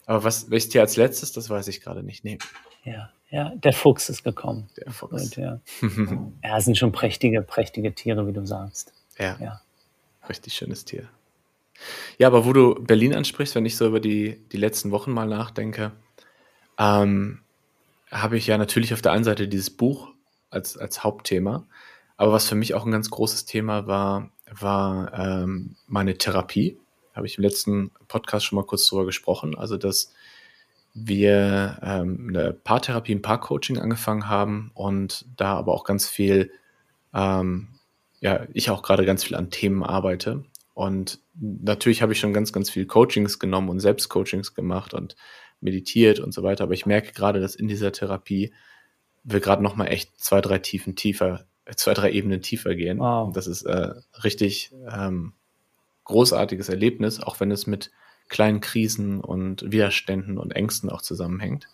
[0.05, 2.23] Aber was, welches Tier als letztes, das weiß ich gerade nicht.
[2.23, 2.37] Nee.
[2.83, 3.11] Ja.
[3.31, 4.69] Ja, der Fuchs ist gekommen.
[4.77, 5.11] Der Fuchs.
[5.11, 5.59] Und, ja.
[6.43, 8.93] ja, sind schon prächtige, prächtige Tiere, wie du sagst.
[9.17, 9.37] Ja.
[9.41, 9.61] ja.
[10.29, 11.09] Richtig schönes Tier.
[12.17, 15.27] Ja, aber wo du Berlin ansprichst, wenn ich so über die, die letzten Wochen mal
[15.27, 15.91] nachdenke,
[16.77, 17.41] ähm,
[18.11, 20.09] habe ich ja natürlich auf der einen Seite dieses Buch
[20.49, 21.65] als, als Hauptthema,
[22.17, 26.77] aber was für mich auch ein ganz großes Thema war, war ähm, meine Therapie.
[27.15, 29.57] Habe ich im letzten Podcast schon mal kurz drüber gesprochen.
[29.57, 30.13] Also, dass
[30.93, 36.51] wir ähm, eine Paartherapie, ein Paarcoaching angefangen haben und da aber auch ganz viel,
[37.13, 37.67] ähm,
[38.21, 40.45] ja, ich auch gerade ganz viel an Themen arbeite.
[40.73, 45.15] Und natürlich habe ich schon ganz, ganz viel Coachings genommen und Selbstcoachings gemacht und
[45.61, 46.63] meditiert und so weiter.
[46.63, 48.53] Aber ich merke gerade, dass in dieser Therapie
[49.23, 51.45] wir gerade noch mal echt zwei, drei Tiefen tiefer,
[51.75, 52.99] zwei, drei Ebenen tiefer gehen.
[52.99, 53.33] Wow.
[53.33, 53.93] Das ist äh,
[54.23, 55.33] richtig ähm,
[56.05, 57.91] großartiges Erlebnis, auch wenn es mit
[58.29, 61.67] kleinen Krisen und Widerständen und Ängsten auch zusammenhängt.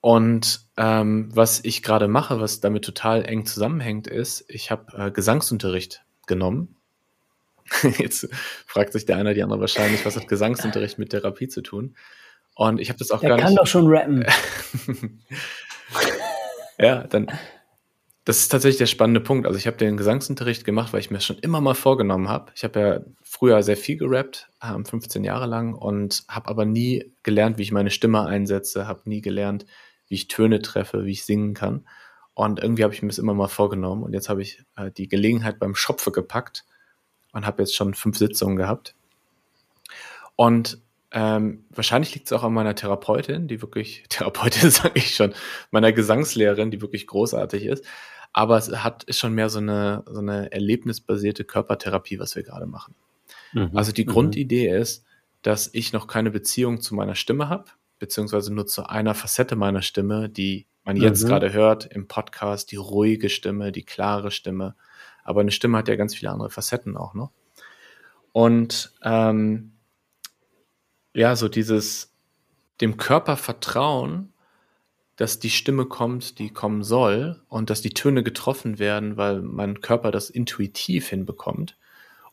[0.00, 5.10] Und ähm, was ich gerade mache, was damit total eng zusammenhängt, ist, ich habe äh,
[5.10, 6.76] Gesangsunterricht genommen.
[7.98, 8.28] Jetzt
[8.66, 11.96] fragt sich der eine oder die andere wahrscheinlich, was hat Gesangsunterricht mit Therapie zu tun?
[12.54, 13.44] Und ich habe das auch der gar nicht.
[13.44, 14.24] Der kann doch schon rappen.
[16.78, 17.26] ja, dann
[18.26, 19.46] das ist tatsächlich der spannende Punkt.
[19.46, 22.50] Also ich habe den Gesangsunterricht gemacht, weil ich mir schon immer mal vorgenommen habe.
[22.56, 27.56] Ich habe ja früher sehr viel gerappt, 15 Jahre lang, und habe aber nie gelernt,
[27.56, 29.64] wie ich meine Stimme einsetze, habe nie gelernt,
[30.08, 31.86] wie ich Töne treffe, wie ich singen kann.
[32.34, 34.02] Und irgendwie habe ich mir das immer mal vorgenommen.
[34.02, 36.64] Und jetzt habe ich äh, die Gelegenheit beim Schopfe gepackt
[37.32, 38.96] und habe jetzt schon fünf Sitzungen gehabt.
[40.34, 45.32] Und ähm, wahrscheinlich liegt es auch an meiner Therapeutin, die wirklich, Therapeutin sage ich schon,
[45.70, 47.84] meiner Gesangslehrerin, die wirklich großartig ist
[48.36, 52.66] aber es hat ist schon mehr so eine, so eine erlebnisbasierte Körpertherapie, was wir gerade
[52.66, 52.94] machen.
[53.54, 53.70] Mhm.
[53.72, 54.10] Also die mhm.
[54.10, 55.06] Grundidee ist,
[55.40, 57.64] dass ich noch keine Beziehung zu meiner Stimme habe,
[57.98, 61.28] beziehungsweise nur zu einer Facette meiner Stimme, die man jetzt mhm.
[61.28, 64.74] gerade hört im Podcast, die ruhige Stimme, die klare Stimme.
[65.24, 67.32] Aber eine Stimme hat ja ganz viele andere Facetten auch noch.
[68.32, 69.72] Und ähm,
[71.14, 72.12] ja, so dieses
[72.82, 74.34] dem Körper vertrauen,
[75.16, 79.80] dass die Stimme kommt, die kommen soll und dass die Töne getroffen werden, weil mein
[79.80, 81.76] Körper das intuitiv hinbekommt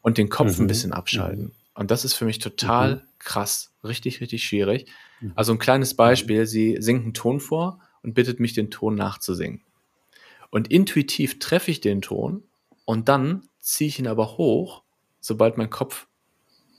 [0.02, 0.66] und den Kopf mhm.
[0.66, 1.46] ein bisschen abschalten.
[1.46, 1.52] Mhm.
[1.76, 3.02] Und das ist für mich total mhm.
[3.20, 4.88] krass, richtig, richtig schwierig.
[5.22, 5.32] Mhm.
[5.36, 9.62] Also ein kleines Beispiel, sie singt einen Ton vor und bittet mich, den Ton nachzusingen.
[10.52, 12.44] Und intuitiv treffe ich den Ton
[12.86, 14.84] und dann ziehe ich ihn aber hoch,
[15.20, 16.08] sobald mein Kopf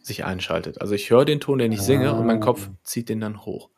[0.03, 0.81] sich einschaltet.
[0.83, 2.77] Also ich höre den Ton, den ich singe, und mein Kopf ah.
[2.85, 3.71] zieht den dann hoch.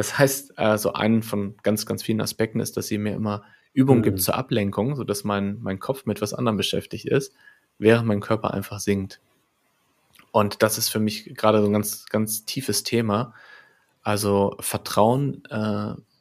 [0.00, 3.42] Das heißt, also einen von ganz, ganz vielen Aspekten ist, dass sie mir immer
[3.74, 4.04] Übungen mhm.
[4.04, 7.34] gibt zur Ablenkung, sodass mein, mein Kopf mit was anderem beschäftigt ist,
[7.78, 9.20] während mein Körper einfach singt.
[10.32, 13.34] Und das ist für mich gerade so ein ganz, ganz tiefes Thema.
[14.02, 15.56] Also Vertrauen, äh,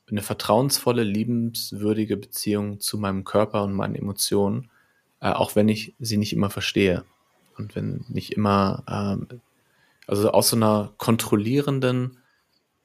[0.10, 4.70] eine vertrauensvolle, liebenswürdige Beziehung zu meinem Körper und meinen Emotionen,
[5.22, 7.06] äh, auch wenn ich sie nicht immer verstehe.
[7.58, 8.84] Und wenn nicht immer,
[9.32, 9.36] äh,
[10.06, 12.18] also aus so einer kontrollierenden,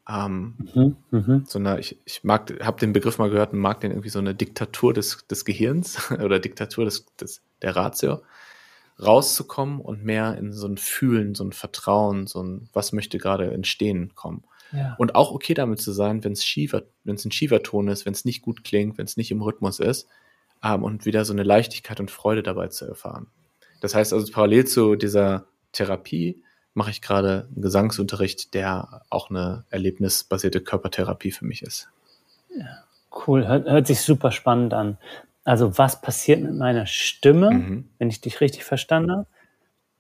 [0.09, 3.81] ähm, mhm, mhm, so eine, ich, ich mag, habe den Begriff mal gehört und mag
[3.81, 8.23] den irgendwie so eine Diktatur des, des Gehirns oder Diktatur des, des, der Ratio,
[9.03, 13.51] rauszukommen und mehr in so ein Fühlen, so ein Vertrauen, so ein, was möchte gerade
[13.53, 14.45] entstehen kommen.
[14.73, 14.95] Ja.
[14.99, 18.07] Und auch okay damit zu sein, wenn es schiefer, wenn es ein schiefer Ton ist,
[18.07, 20.09] wenn es nicht gut klingt, wenn es nicht im Rhythmus ist,
[20.63, 23.29] ähm, und wieder so eine Leichtigkeit und Freude dabei zu erfahren.
[23.81, 26.43] Das heißt also parallel zu dieser Therapie
[26.75, 31.89] mache ich gerade einen Gesangsunterricht, der auch eine erlebnisbasierte Körpertherapie für mich ist.
[32.57, 32.85] Ja,
[33.27, 33.47] cool.
[33.47, 34.99] Hört, hört sich super spannend an.
[35.45, 37.89] Also was passiert mit meiner Stimme, mhm.
[37.99, 39.27] wenn ich dich richtig verstanden habe?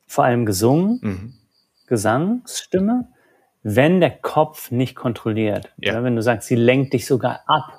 [0.06, 1.34] Vor allem gesungen, mhm.
[1.86, 3.08] Gesangsstimme,
[3.62, 5.72] wenn der Kopf nicht kontrolliert.
[5.78, 6.02] Ja.
[6.02, 7.78] Wenn du sagst, sie lenkt dich sogar ab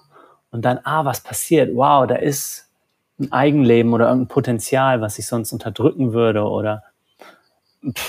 [0.51, 1.75] und dann, ah, was passiert?
[1.75, 2.71] Wow, da ist
[3.19, 6.83] ein Eigenleben oder irgendein Potenzial, was ich sonst unterdrücken würde oder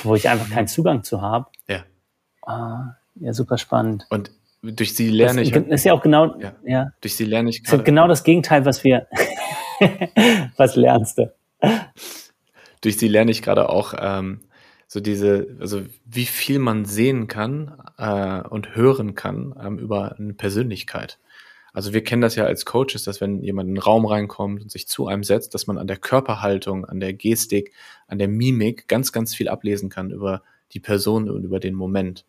[0.02, 1.46] wo ich einfach keinen Zugang zu habe.
[1.68, 1.84] Ja.
[2.42, 4.06] Ah, ja, super spannend.
[4.10, 4.30] Und
[4.62, 5.54] durch sie lerne das, ich.
[5.54, 6.52] Das ist ja auch genau, ja.
[6.64, 6.92] ja.
[7.00, 7.62] Durch sie lerne ich.
[7.62, 9.06] Das ist genau das Gegenteil, was wir,
[10.56, 11.32] was lernst du?
[12.80, 14.40] Durch sie lerne ich gerade auch ähm,
[14.86, 20.34] so diese, also wie viel man sehen kann äh, und hören kann ähm, über eine
[20.34, 21.18] Persönlichkeit.
[21.76, 24.70] Also wir kennen das ja als Coaches, dass wenn jemand in einen Raum reinkommt und
[24.70, 27.74] sich zu einem setzt, dass man an der Körperhaltung, an der Gestik,
[28.06, 32.24] an der Mimik ganz, ganz viel ablesen kann über die Person und über den Moment.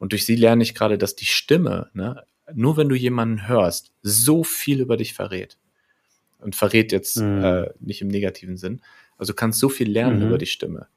[0.00, 3.92] Und durch sie lerne ich gerade, dass die Stimme, ne, nur wenn du jemanden hörst,
[4.02, 5.58] so viel über dich verrät.
[6.40, 7.44] Und verrät jetzt mhm.
[7.44, 8.82] äh, nicht im negativen Sinn.
[9.16, 10.26] Also du kannst so viel lernen mhm.
[10.26, 10.88] über die Stimme.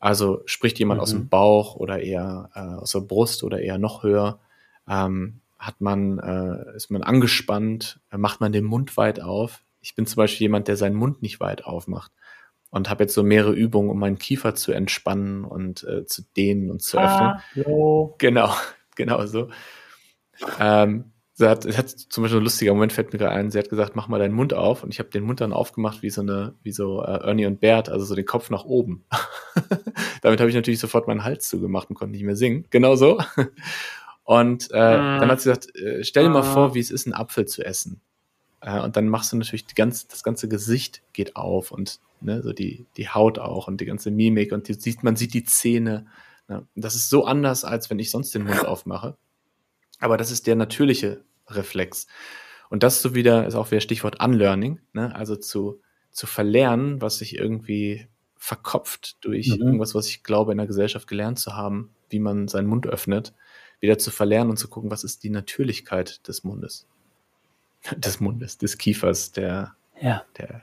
[0.00, 1.02] Also spricht jemand mhm.
[1.02, 4.40] aus dem Bauch oder eher äh, aus der Brust oder eher noch höher.
[4.88, 9.62] Ähm, hat man, äh, ist man angespannt, macht man den Mund weit auf.
[9.80, 12.12] Ich bin zum Beispiel jemand, der seinen Mund nicht weit aufmacht
[12.70, 16.70] und habe jetzt so mehrere Übungen, um meinen Kiefer zu entspannen und äh, zu dehnen
[16.70, 17.40] und zu öffnen.
[17.54, 18.14] Hallo.
[18.18, 18.52] Genau,
[18.96, 19.48] genau so.
[20.60, 23.50] Ähm, sie hat, es hat zum Beispiel ein lustiger Moment fällt mir gerade ein.
[23.50, 26.02] Sie hat gesagt, mach mal deinen Mund auf und ich habe den Mund dann aufgemacht
[26.02, 29.04] wie so eine, wie so äh, Ernie und Bert, also so den Kopf nach oben.
[30.22, 32.66] Damit habe ich natürlich sofort meinen Hals zugemacht und konnte nicht mehr singen.
[32.70, 33.18] Genau so.
[34.26, 35.20] Und äh, ah.
[35.20, 36.52] dann hat sie gesagt, äh, stell dir mal ah.
[36.52, 38.00] vor, wie es ist, einen Apfel zu essen.
[38.60, 42.42] Äh, und dann machst du natürlich die ganz, das ganze Gesicht geht auf und ne,
[42.42, 45.44] so die, die Haut auch und die ganze Mimik und die, sieht, man sieht die
[45.44, 46.06] Zähne.
[46.48, 46.66] Ne?
[46.74, 49.16] Das ist so anders, als wenn ich sonst den Mund aufmache.
[50.00, 52.08] Aber das ist der natürliche Reflex.
[52.68, 55.14] Und das so wieder ist auch wieder Stichwort Unlearning, ne?
[55.14, 59.62] also zu, zu verlernen, was sich irgendwie verkopft durch mhm.
[59.62, 63.32] irgendwas, was ich glaube, in der Gesellschaft gelernt zu haben, wie man seinen Mund öffnet,
[63.80, 66.86] wieder zu verlernen und zu gucken, was ist die Natürlichkeit des Mundes.
[67.96, 70.24] Des Mundes, des Kiefers, der, ja.
[70.38, 70.62] der,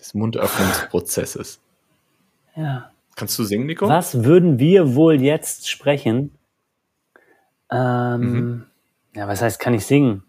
[0.00, 1.60] des Mundöffnungsprozesses.
[2.56, 2.90] Ja.
[3.14, 3.88] Kannst du singen, Nico?
[3.88, 6.32] Was würden wir wohl jetzt sprechen?
[7.70, 8.66] Ähm, mhm.
[9.14, 10.24] Ja, was heißt, kann ich singen?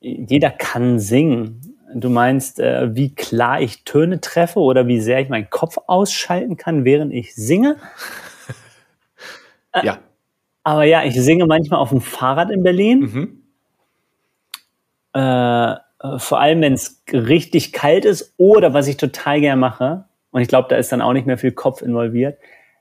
[0.00, 1.76] Jeder kann singen.
[1.94, 6.56] Du meinst, äh, wie klar ich Töne treffe oder wie sehr ich meinen Kopf ausschalten
[6.56, 7.76] kann, während ich singe?
[9.82, 9.98] ja.
[10.64, 13.00] Aber ja, ich singe manchmal auf dem Fahrrad in Berlin.
[13.00, 13.42] Mhm.
[15.12, 15.76] Äh,
[16.18, 20.48] vor allem, wenn es richtig kalt ist oder was ich total gern mache, und ich
[20.48, 22.38] glaube, da ist dann auch nicht mehr viel Kopf involviert,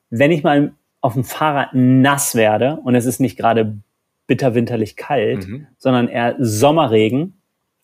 [0.10, 3.78] wenn ich mal auf dem Fahrrad nass werde und es ist nicht gerade
[4.26, 5.68] bitterwinterlich kalt, mhm.
[5.78, 7.36] sondern eher Sommerregen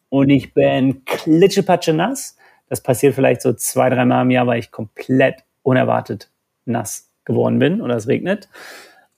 [0.09, 2.37] und ich bin klitschepatsche nass.
[2.67, 6.29] Das passiert vielleicht so zwei, dreimal im Jahr, weil ich komplett unerwartet
[6.65, 8.49] nass geworden bin oder es regnet.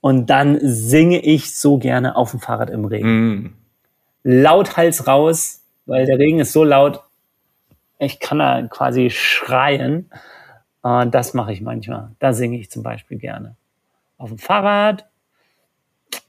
[0.02, 3.36] Und dann singe ich so gerne auf dem Fahrrad im Regen.
[3.36, 3.54] Mm.
[4.24, 7.04] Lauthals raus, weil der Regen ist so laut,
[8.00, 10.10] ich kann da quasi schreien.
[10.84, 12.10] Uh, das mache ich manchmal.
[12.18, 13.56] Da singe ich zum Beispiel gerne.
[14.18, 15.06] Auf dem Fahrrad.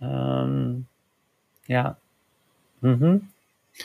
[0.01, 0.87] Ähm,
[1.67, 1.97] ja.
[2.83, 3.29] Mhm.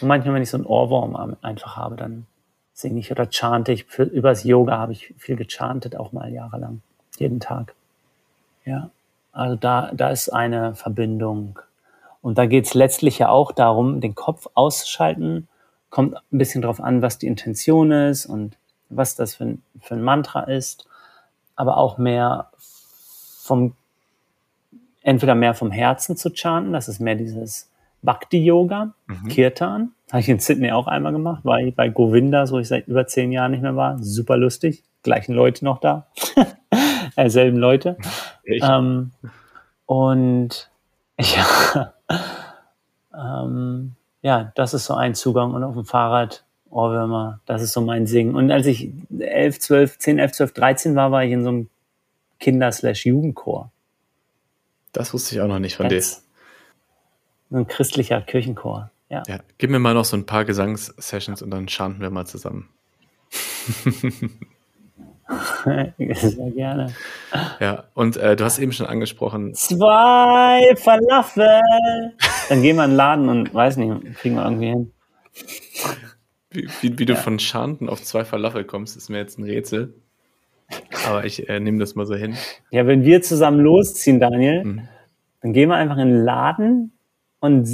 [0.02, 2.28] Und manchmal, wenn ich so einen Ohrwurm einfach habe, dann
[2.74, 3.86] singe ich oder chante ich.
[3.86, 6.82] Für, übers Yoga habe ich viel gechantet, auch mal jahrelang.
[7.18, 7.74] Jeden Tag.
[8.66, 8.90] Ja.
[9.38, 11.60] Also da, da ist eine Verbindung.
[12.22, 15.48] Und da geht es letztlich ja auch darum, den Kopf auszuschalten.
[15.92, 18.58] Kommt ein bisschen drauf an, was die Intention ist und
[18.90, 20.88] was das für ein, für ein Mantra ist.
[21.56, 23.76] Aber auch mehr vom,
[25.04, 27.70] entweder mehr vom Herzen zu chanten, das ist mehr dieses
[28.02, 29.28] Bhakti-Yoga, mhm.
[29.28, 29.92] Kirtan.
[30.12, 33.06] Habe ich in Sydney auch einmal gemach, war ich bei Govinda, wo ich seit über
[33.06, 34.02] zehn Jahren nicht mehr war.
[34.02, 34.84] Super lustig.
[35.04, 36.08] Gleichen Leute noch da.
[37.28, 37.98] selben Leute.
[38.46, 39.12] Ähm,
[39.86, 40.70] und
[41.20, 41.94] ja,
[43.14, 45.54] ähm, ja, das ist so ein Zugang.
[45.54, 48.36] Und auf dem Fahrrad Ohrwürmer, das ist so mein Singen.
[48.36, 51.70] Und als ich 11, 12, 10, 11, 12, 13 war, war ich in so einem
[52.40, 53.72] Kinder-Jugendchor.
[54.92, 56.02] Das wusste ich auch noch nicht von dir.
[56.02, 56.22] So
[57.52, 59.24] ein christlicher Kirchenchor, ja.
[59.28, 59.40] ja.
[59.58, 62.70] Gib mir mal noch so ein paar Gesangssessions und dann chanten wir mal zusammen.
[65.64, 66.94] Sehr gerne.
[67.60, 69.54] Ja, und äh, du hast eben schon angesprochen.
[69.54, 71.62] Zwei Falafel.
[72.50, 74.92] Dann gehen wir in den Laden und weiß nicht, kriegen wir irgendwie hin.
[76.50, 79.94] Wie, wie, wie du von Schanten auf zwei Falafel kommst, ist mir jetzt ein Rätsel.
[81.08, 82.36] Aber ich äh, nehme das mal so hin.
[82.72, 84.88] Ja, wenn wir zusammen losziehen, Daniel, mhm.
[85.42, 86.98] dann gehen wir einfach in den Laden
[87.40, 87.68] und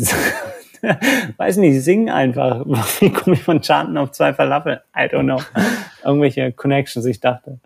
[1.37, 2.65] weiß nicht, singen einfach.
[2.99, 4.81] Wie komme ich von Chanten auf zwei Falafel?
[4.95, 5.41] I don't know.
[6.03, 7.59] Irgendwelche Connections, ich dachte.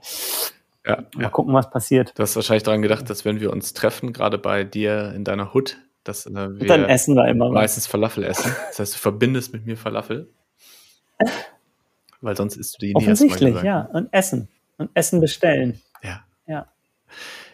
[0.86, 1.30] Ja, Mal ja.
[1.30, 2.14] gucken, was passiert.
[2.16, 5.54] Du hast wahrscheinlich daran gedacht, dass wenn wir uns treffen, gerade bei dir in deiner
[5.54, 7.92] Hut, dass äh, wir dann essen wir immer meistens was.
[7.92, 8.56] Falafel essen.
[8.70, 10.30] Das heißt, du verbindest mit mir Falafel.
[12.22, 13.82] Weil sonst isst du die nie Offensichtlich, ja.
[13.94, 14.48] Und essen.
[14.78, 15.82] Und Essen bestellen.
[16.04, 16.24] Ja.
[16.46, 16.68] Ja.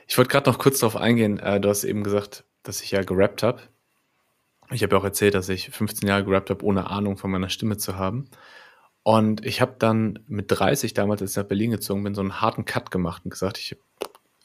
[0.08, 1.40] Ich wollte gerade noch kurz darauf eingehen.
[1.40, 3.62] Äh, du hast eben gesagt, dass ich ja gerappt habe.
[4.72, 7.50] Ich habe ja auch erzählt, dass ich 15 Jahre gerappt habe, ohne Ahnung von meiner
[7.50, 8.30] Stimme zu haben.
[9.04, 12.42] Und ich habe dann mit 30 damals, als ich nach Berlin gezogen bin, so einen
[12.42, 13.78] harten Cut gemacht und gesagt, ich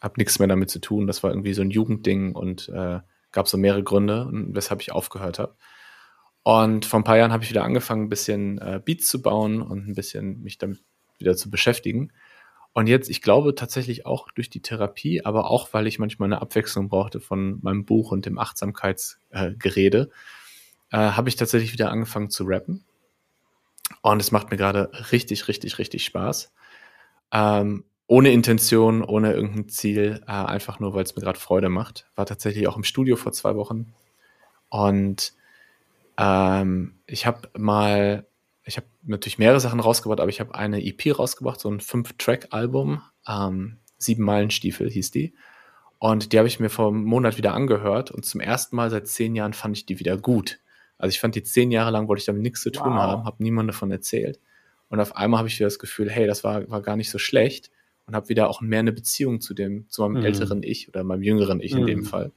[0.01, 1.07] habe nichts mehr damit zu tun.
[1.07, 3.01] Das war irgendwie so ein Jugendding und äh,
[3.31, 5.57] gab so mehrere Gründe, weshalb ich aufgehört habe.
[6.43, 9.63] Und vor ein paar Jahren habe ich wieder angefangen, ein bisschen äh, Beats zu bauen
[9.63, 10.83] und ein bisschen mich damit
[11.19, 12.13] wieder zu beschäftigen.
[12.73, 16.41] Und jetzt, ich glaube tatsächlich auch durch die Therapie, aber auch, weil ich manchmal eine
[16.43, 20.11] Abwechslung brauchte von meinem Buch und dem Achtsamkeitsgerede,
[20.93, 22.85] äh, äh, habe ich tatsächlich wieder angefangen zu rappen.
[24.03, 26.53] Und es macht mir gerade richtig, richtig, richtig Spaß.
[27.33, 32.07] Ähm, ohne Intention, ohne irgendein Ziel, äh, einfach nur, weil es mir gerade Freude macht.
[32.17, 33.95] War tatsächlich auch im Studio vor zwei Wochen.
[34.71, 35.35] Und
[36.19, 38.28] Ähm, ich habe mal,
[38.69, 43.01] ich habe natürlich mehrere Sachen rausgebracht, aber ich habe eine EP rausgebracht, so ein Fünf-Track-Album.
[43.27, 45.35] Ähm, Sieben Meilenstiefel hieß die.
[45.99, 49.09] Und die habe ich mir vor einem Monat wieder angehört und zum ersten Mal seit
[49.09, 50.61] zehn Jahren fand ich die wieder gut.
[50.99, 53.01] Also ich fand die zehn Jahre lang wollte ich damit nichts zu tun wow.
[53.01, 54.39] haben, habe niemand davon erzählt.
[54.89, 57.19] Und auf einmal habe ich wieder das Gefühl, hey, das war, war gar nicht so
[57.19, 57.71] schlecht
[58.07, 60.27] und habe wieder auch mehr eine Beziehung zu dem, zu meinem mhm.
[60.27, 61.81] älteren Ich oder meinem jüngeren Ich mhm.
[61.81, 62.05] in dem mhm.
[62.05, 62.33] Fall.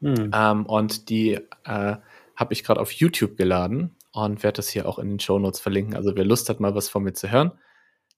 [0.00, 0.30] Mhm.
[0.34, 1.34] Ähm, und die
[1.64, 1.96] äh,
[2.36, 5.58] habe ich gerade auf YouTube geladen und werde das hier auch in den Show Notes
[5.58, 5.96] verlinken.
[5.96, 7.50] Also wer Lust hat, mal was von mir zu hören,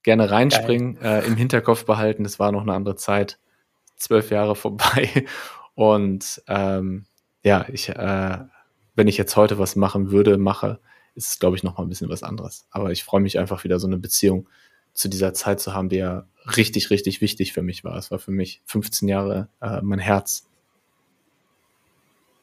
[0.03, 2.24] gerne reinspringen, äh, im Hinterkopf behalten.
[2.26, 3.38] Es war noch eine andere Zeit,
[3.97, 5.24] zwölf Jahre vorbei.
[5.74, 7.07] Und ähm,
[7.42, 8.38] ja, ich, äh,
[8.94, 10.80] wenn ich jetzt heute was machen würde, mache,
[11.14, 12.66] ist es, glaube ich, noch mal ein bisschen was anderes.
[12.70, 14.51] Aber ich freue mich einfach wieder so eine Beziehung
[14.92, 16.26] zu dieser Zeit zu haben, die ja
[16.59, 17.97] richtig, richtig wichtig für mich war.
[17.97, 20.47] Es war für mich 15 Jahre äh, mein Herz.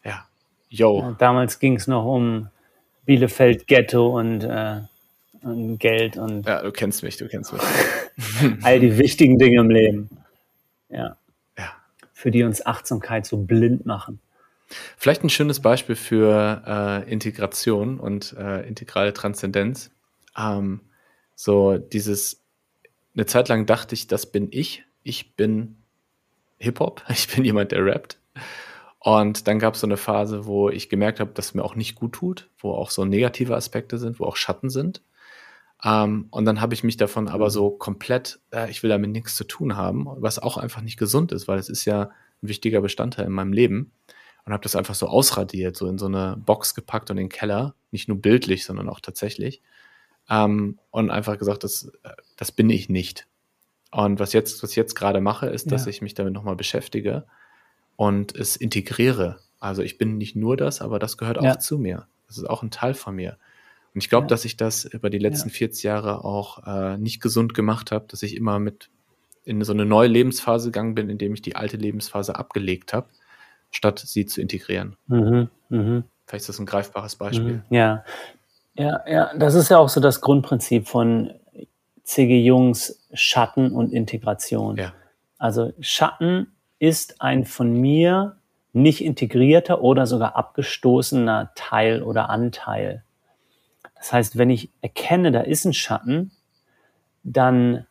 [0.04, 0.28] Ja,
[0.70, 1.02] yo.
[1.02, 2.50] Ja, damals ging es noch um
[3.06, 4.82] Bielefeld Ghetto und, äh,
[5.42, 6.46] und Geld und.
[6.46, 7.62] Ja, du kennst mich, du kennst mich.
[8.62, 10.10] all die wichtigen Dinge im Leben.
[10.90, 11.18] Ja.
[11.58, 11.72] ja.
[12.14, 14.20] Für die uns Achtsamkeit so blind machen.
[14.98, 19.92] Vielleicht ein schönes Beispiel für äh, Integration und äh, integrale Transzendenz.
[20.38, 20.82] Ähm,
[21.36, 22.42] so dieses,
[23.16, 24.84] eine Zeit lang dachte ich, das bin ich.
[25.04, 25.78] Ich bin
[26.60, 27.04] Hip-Hop.
[27.10, 28.18] Ich bin jemand, der rappt.
[29.04, 31.76] Und dann gab es so eine Phase, wo ich gemerkt habe, dass es mir auch
[31.76, 35.02] nicht gut tut, wo auch so negative Aspekte sind, wo auch Schatten sind.
[35.84, 39.36] Ähm, und dann habe ich mich davon aber so komplett, äh, ich will damit nichts
[39.36, 42.80] zu tun haben, was auch einfach nicht gesund ist, weil es ist ja ein wichtiger
[42.80, 43.92] Bestandteil in meinem Leben
[44.46, 47.30] und habe das einfach so ausradiert, so in so eine Box gepackt und in den
[47.30, 49.62] Keller, nicht nur bildlich, sondern auch tatsächlich.
[50.30, 51.92] Ähm, und einfach gesagt, das,
[52.38, 53.28] das bin ich nicht.
[53.92, 55.90] Und was jetzt, was ich jetzt gerade mache, ist, dass ja.
[55.90, 57.26] ich mich damit nochmal beschäftige
[57.96, 59.38] und es integriere.
[59.60, 61.52] Also ich bin nicht nur das, aber das gehört ja.
[61.52, 62.08] auch zu mir.
[62.28, 63.38] Das ist auch ein Teil von mir.
[63.94, 64.30] Und ich glaube, ja.
[64.30, 68.24] dass ich das über die letzten 40 Jahre auch äh, nicht gesund gemacht habe, dass
[68.24, 68.90] ich immer mit
[69.46, 73.08] in so eine neue Lebensphase gegangen bin, indem ich die alte Lebensphase abgelegt habe
[73.74, 74.96] statt sie zu integrieren.
[75.08, 76.04] Mhm, mh.
[76.26, 77.64] Vielleicht ist das ein greifbares Beispiel.
[77.70, 78.04] Mhm, ja.
[78.76, 81.34] ja, ja, das ist ja auch so das Grundprinzip von
[82.04, 82.42] C.G.
[82.42, 84.78] Jungs Schatten und Integration.
[84.78, 84.94] Ja.
[85.38, 86.54] Also Schatten
[86.84, 88.38] ist ein von mir
[88.74, 93.04] nicht integrierter oder sogar abgestoßener Teil oder Anteil.
[93.96, 96.32] Das heißt, wenn ich erkenne, da ist ein Schatten,
[97.24, 97.86] dann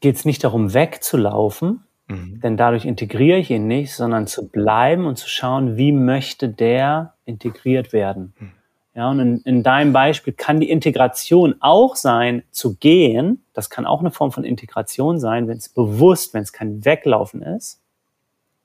[0.00, 2.40] geht es nicht darum, wegzulaufen, Mhm.
[2.40, 7.14] Denn dadurch integriere ich ihn nicht, sondern zu bleiben und zu schauen, wie möchte der
[7.24, 8.34] integriert werden.
[8.38, 8.52] Mhm.
[8.94, 13.44] Ja, und in, in deinem Beispiel kann die Integration auch sein, zu gehen.
[13.52, 17.42] Das kann auch eine Form von Integration sein, wenn es bewusst, wenn es kein Weglaufen
[17.42, 17.80] ist.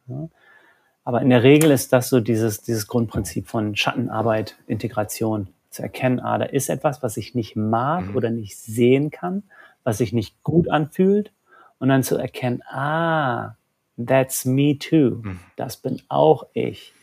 [0.08, 0.30] Ja.
[1.04, 5.48] Aber in der Regel ist das so dieses, dieses Grundprinzip von Schattenarbeit, Integration.
[5.72, 8.16] Zu erkennen, ah, da ist etwas, was ich nicht mag mhm.
[8.16, 9.44] oder nicht sehen kann,
[9.84, 11.32] was sich nicht gut anfühlt
[11.80, 13.56] und dann zu erkennen, ah,
[14.04, 15.22] that's me too.
[15.24, 15.40] Mhm.
[15.56, 16.94] Das bin auch ich.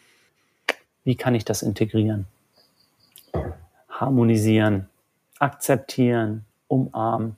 [1.04, 2.26] Wie kann ich das integrieren?
[3.88, 4.88] Harmonisieren,
[5.38, 7.36] akzeptieren, umarmen,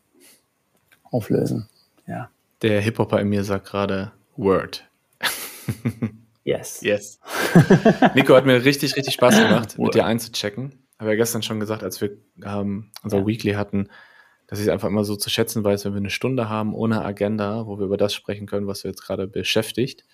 [1.04, 1.68] auflösen.
[2.06, 2.30] Ja.
[2.62, 4.88] Der Hip-Hopper in mir sagt gerade Word.
[6.44, 6.80] yes.
[6.82, 7.20] Yes.
[8.14, 10.74] Nico hat mir richtig, richtig Spaß gemacht, mit dir einzuchecken.
[10.98, 13.26] Habe ja gestern schon gesagt, als wir ähm, unser ja.
[13.26, 13.88] Weekly hatten,
[14.48, 17.04] dass ich es einfach immer so zu schätzen weiß, wenn wir eine Stunde haben ohne
[17.04, 20.04] Agenda, wo wir über das sprechen können, was wir jetzt gerade beschäftigt.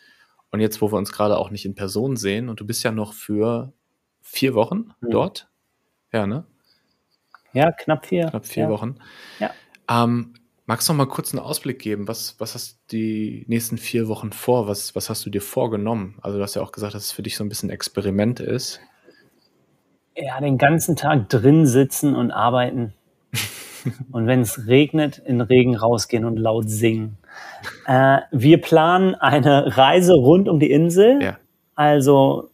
[0.51, 2.93] Und jetzt, wo wir uns gerade auch nicht in Person sehen, und du bist ja
[2.93, 3.73] noch für
[4.21, 5.11] vier Wochen mhm.
[5.11, 5.49] dort.
[6.15, 6.45] Ja, ne?
[7.53, 8.29] Ja, knapp vier.
[8.29, 8.69] Knapp vier ja.
[8.69, 8.95] Wochen.
[9.41, 9.51] Ja.
[9.91, 10.35] Ähm,
[10.65, 12.07] magst du noch mal kurz einen Ausblick geben?
[12.07, 14.69] Was, was hast du die nächsten vier Wochen vor?
[14.69, 16.17] Was, was hast du dir vorgenommen?
[16.23, 18.81] Also, du hast ja auch gesagt, dass es für dich so ein bisschen Experiment ist.
[20.17, 22.95] Ja, den ganzen Tag drin sitzen und arbeiten.
[24.13, 27.19] und wenn es regnet, in Regen rausgehen und laut singen.
[27.87, 31.21] Äh, wir planen eine Reise rund um die Insel.
[31.21, 31.39] Ja.
[31.75, 32.51] Also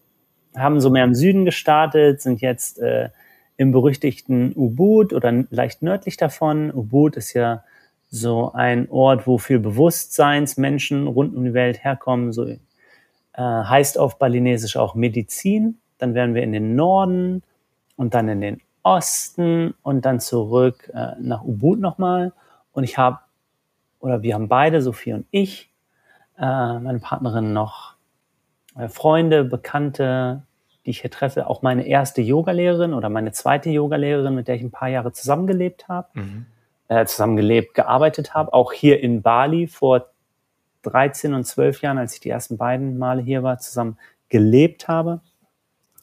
[0.57, 3.11] haben so mehr im Süden gestartet, sind jetzt äh,
[3.61, 6.73] im berüchtigten Ubud oder leicht nördlich davon.
[6.73, 7.63] Ubud ist ja
[8.09, 12.33] so ein Ort, wo viel Bewusstseinsmenschen rund um die Welt herkommen.
[12.33, 12.59] So äh,
[13.35, 15.79] heißt auf Balinesisch auch Medizin.
[15.99, 17.43] Dann werden wir in den Norden
[17.97, 22.33] und dann in den Osten und dann zurück äh, nach Ubud nochmal.
[22.73, 23.19] Und ich habe,
[23.99, 25.71] oder wir haben beide, Sophie und ich,
[26.39, 27.93] äh, meine Partnerin noch
[28.75, 30.45] äh, Freunde, Bekannte,
[30.87, 34.62] die ich hier treffe, auch meine erste Yogalehrerin oder meine zweite Yogalehrerin, mit der ich
[34.62, 36.47] ein paar Jahre zusammengelebt habe, mhm.
[36.89, 40.07] äh, zusammengelebt, gearbeitet habe, auch hier in Bali vor
[40.83, 45.20] 13 und 12 Jahren, als ich die ersten beiden Male hier war, zusammen gelebt habe.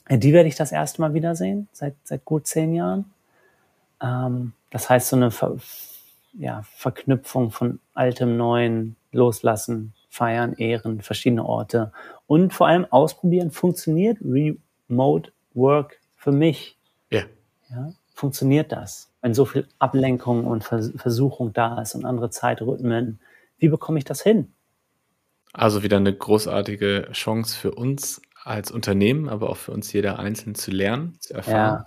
[0.10, 3.12] Die werde ich das erste Mal wiedersehen, seit, seit gut zehn Jahren.
[4.02, 5.58] Ähm, das heißt, so eine Ver
[6.40, 11.92] ja, Verknüpfung von altem, neuen, loslassen, feiern, ehren, verschiedene Orte
[12.28, 14.18] und vor allem ausprobieren, funktioniert
[14.90, 16.78] Remote Work für mich?
[17.10, 17.24] Ja.
[17.70, 19.12] ja funktioniert das?
[19.22, 23.20] Wenn so viel Ablenkung und Vers Versuchung da ist und andere Zeitrhythmen,
[23.60, 24.54] wie bekomme ich das hin?
[25.54, 30.56] Also wieder eine großartige Chance für uns als Unternehmen, aber auch für uns jeder einzeln
[30.56, 31.86] zu lernen, zu erfahren.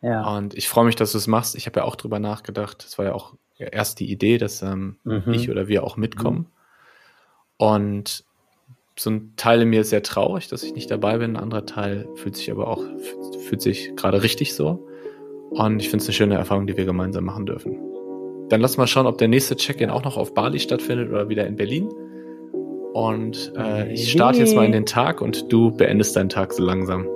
[0.00, 0.10] Ja.
[0.10, 0.36] ja.
[0.36, 1.54] Und ich freue mich, dass du es machst.
[1.54, 2.84] Ich habe ja auch drüber nachgedacht.
[2.84, 5.32] Das war ja auch erst die Idee, dass ähm, mhm.
[5.32, 6.38] ich oder wir auch mitkommen.
[6.38, 6.46] Mhm.
[7.56, 8.24] Und
[9.00, 11.32] so ein Teil in mir ist sehr traurig, dass ich nicht dabei bin.
[11.32, 12.82] Ein anderer Teil fühlt sich aber auch,
[13.46, 14.86] fühlt sich gerade richtig so.
[15.50, 17.78] Und ich finde es eine schöne Erfahrung, die wir gemeinsam machen dürfen.
[18.48, 21.46] Dann lass mal schauen, ob der nächste Check-in auch noch auf Bali stattfindet oder wieder
[21.46, 21.88] in Berlin.
[22.92, 26.64] Und äh, ich starte jetzt mal in den Tag und du beendest deinen Tag so
[26.64, 27.06] langsam.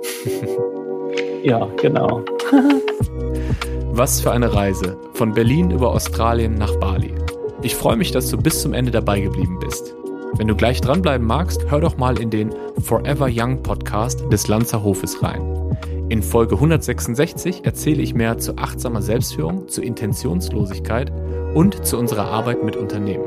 [1.43, 2.23] ja, genau.
[3.91, 7.13] Was für eine Reise von Berlin über Australien nach Bali.
[7.61, 9.95] Ich freue mich, dass du bis zum Ende dabei geblieben bist.
[10.35, 14.83] Wenn du gleich dranbleiben magst, hör doch mal in den Forever Young Podcast des Lanzer
[14.83, 15.77] Hofes rein.
[16.09, 21.11] In Folge 166 erzähle ich mehr zu achtsamer Selbstführung, zu Intentionslosigkeit
[21.53, 23.25] und zu unserer Arbeit mit Unternehmen.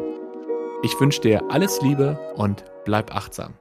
[0.82, 3.54] Ich wünsche dir alles Liebe und bleib achtsam.